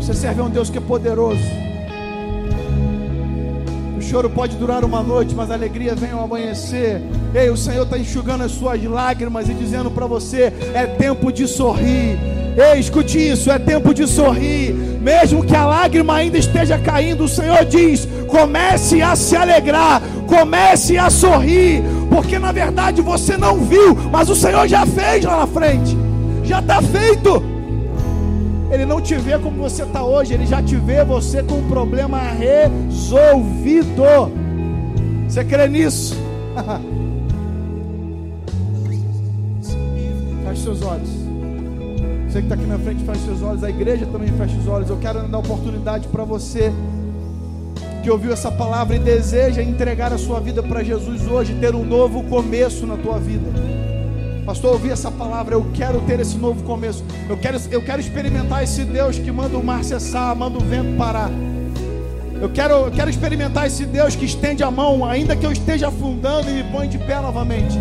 Você 0.03 0.13
serve 0.13 0.41
a 0.41 0.43
um 0.43 0.49
Deus 0.49 0.69
que 0.69 0.77
é 0.77 0.81
poderoso. 0.81 1.39
O 3.97 4.01
choro 4.01 4.29
pode 4.29 4.57
durar 4.57 4.83
uma 4.83 5.01
noite, 5.01 5.33
mas 5.33 5.49
a 5.49 5.53
alegria 5.53 5.95
vem 5.95 6.11
ao 6.11 6.25
amanhecer. 6.25 7.01
Ei, 7.33 7.49
o 7.49 7.55
Senhor 7.55 7.83
está 7.83 7.97
enxugando 7.97 8.43
as 8.43 8.51
suas 8.51 8.83
lágrimas 8.83 9.47
e 9.47 9.53
dizendo 9.53 9.89
para 9.89 10.05
você: 10.05 10.51
é 10.73 10.85
tempo 10.85 11.31
de 11.31 11.47
sorrir. 11.47 12.19
Ei, 12.57 12.81
escute 12.81 13.17
isso: 13.17 13.49
é 13.49 13.57
tempo 13.57 13.93
de 13.93 14.05
sorrir. 14.05 14.73
Mesmo 15.01 15.41
que 15.41 15.55
a 15.55 15.65
lágrima 15.65 16.15
ainda 16.15 16.37
esteja 16.37 16.77
caindo, 16.77 17.23
o 17.23 17.29
Senhor 17.29 17.63
diz: 17.63 18.05
comece 18.27 19.01
a 19.01 19.15
se 19.15 19.37
alegrar, 19.37 20.01
comece 20.27 20.97
a 20.97 21.09
sorrir, 21.09 21.81
porque 22.09 22.37
na 22.37 22.51
verdade 22.51 23.01
você 23.01 23.37
não 23.37 23.59
viu, 23.59 23.95
mas 24.11 24.29
o 24.29 24.35
Senhor 24.35 24.67
já 24.67 24.85
fez 24.85 25.23
lá 25.23 25.37
na 25.37 25.47
frente. 25.47 25.97
já 26.43 26.59
está 26.59 26.81
feito. 26.81 27.52
Ele 28.73 28.85
não 28.87 28.99
te 28.99 29.15
vê 29.15 29.37
como 29.37 29.61
você 29.61 29.83
está 29.83 30.03
hoje, 30.03 30.33
ele 30.33 30.47
já 30.47 30.59
te 30.63 30.75
vê 30.75 31.05
você 31.05 31.43
com 31.43 31.59
o 31.59 31.63
problema 31.67 32.17
resolvido. 32.19 34.03
Você 35.27 35.43
crê 35.45 35.67
nisso? 35.67 36.17
feche 40.43 40.63
seus 40.63 40.81
olhos. 40.81 41.09
Você 42.27 42.39
que 42.39 42.45
está 42.45 42.55
aqui 42.55 42.65
na 42.65 42.79
frente, 42.79 43.03
feche 43.03 43.19
seus 43.25 43.43
olhos. 43.43 43.63
A 43.63 43.69
igreja 43.69 44.07
também 44.07 44.29
fecha 44.29 44.57
os 44.57 44.67
olhos. 44.67 44.89
Eu 44.89 44.97
quero 44.97 45.27
dar 45.27 45.37
oportunidade 45.37 46.07
para 46.07 46.23
você 46.23 46.73
que 48.01 48.09
ouviu 48.09 48.33
essa 48.33 48.51
palavra 48.51 48.95
e 48.95 48.99
deseja 48.99 49.61
entregar 49.61 50.11
a 50.11 50.17
sua 50.17 50.39
vida 50.39 50.63
para 50.63 50.83
Jesus 50.83 51.27
hoje, 51.27 51.53
ter 51.61 51.75
um 51.75 51.85
novo 51.85 52.23
começo 52.23 52.87
na 52.87 52.97
tua 52.97 53.19
vida. 53.19 53.49
Pastor, 54.45 54.73
ouvi 54.73 54.89
essa 54.89 55.09
palavra, 55.09 55.55
eu 55.55 55.65
quero 55.73 56.01
ter 56.01 56.19
esse 56.19 56.37
novo 56.37 56.63
começo. 56.63 57.03
Eu 57.29 57.37
quero, 57.37 57.57
eu 57.71 57.81
quero 57.81 58.01
experimentar 58.01 58.61
esse 58.61 58.83
Deus 58.83 59.17
que 59.17 59.31
manda 59.31 59.57
o 59.57 59.63
mar 59.63 59.83
cessar, 59.83 60.35
manda 60.35 60.57
o 60.57 60.61
vento 60.61 60.97
parar. 60.97 61.31
Eu 62.41 62.49
quero, 62.49 62.73
eu 62.73 62.91
quero 62.91 63.09
experimentar 63.09 63.67
esse 63.67 63.85
Deus 63.85 64.17
que 64.17 64.25
estende 64.25 64.61
a 64.61 64.69
mão, 64.69 65.05
ainda 65.05 65.33
que 65.33 65.45
eu 65.45 65.51
esteja 65.51 65.87
afundando 65.87 66.49
e 66.49 66.55
me 66.55 66.63
põe 66.63 66.89
de 66.89 66.97
pé 66.97 67.21
novamente. 67.21 67.79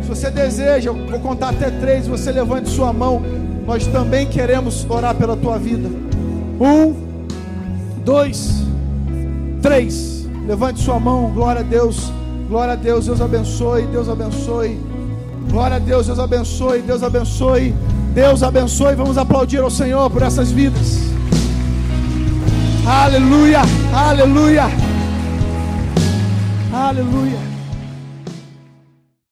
Se 0.00 0.08
você 0.08 0.30
deseja, 0.30 0.90
eu 0.90 0.94
vou 0.94 1.18
contar 1.18 1.48
até 1.48 1.70
três, 1.70 2.06
você 2.06 2.30
levante 2.30 2.68
sua 2.68 2.92
mão. 2.92 3.20
Nós 3.66 3.84
também 3.88 4.28
queremos 4.28 4.88
orar 4.88 5.12
pela 5.16 5.36
tua 5.36 5.58
vida. 5.58 5.88
Um, 6.60 6.94
dois, 8.04 8.62
três. 9.60 10.24
Levante 10.46 10.78
sua 10.78 11.00
mão, 11.00 11.32
glória 11.32 11.62
a 11.62 11.64
Deus, 11.64 12.12
glória 12.48 12.74
a 12.74 12.76
Deus, 12.76 13.06
Deus 13.06 13.20
abençoe, 13.20 13.82
Deus 13.88 14.08
abençoe. 14.08 14.78
Glória 15.50 15.76
a 15.76 15.78
Deus, 15.78 16.06
Deus 16.06 16.18
abençoe, 16.18 16.82
Deus 16.82 17.02
abençoe, 17.02 17.74
Deus 18.12 18.42
abençoe. 18.42 18.94
Vamos 18.94 19.16
aplaudir 19.16 19.58
ao 19.58 19.70
Senhor 19.70 20.10
por 20.10 20.22
essas 20.22 20.50
vidas. 20.50 21.00
Aleluia, 22.86 23.62
aleluia, 23.92 24.64
aleluia. 26.72 27.55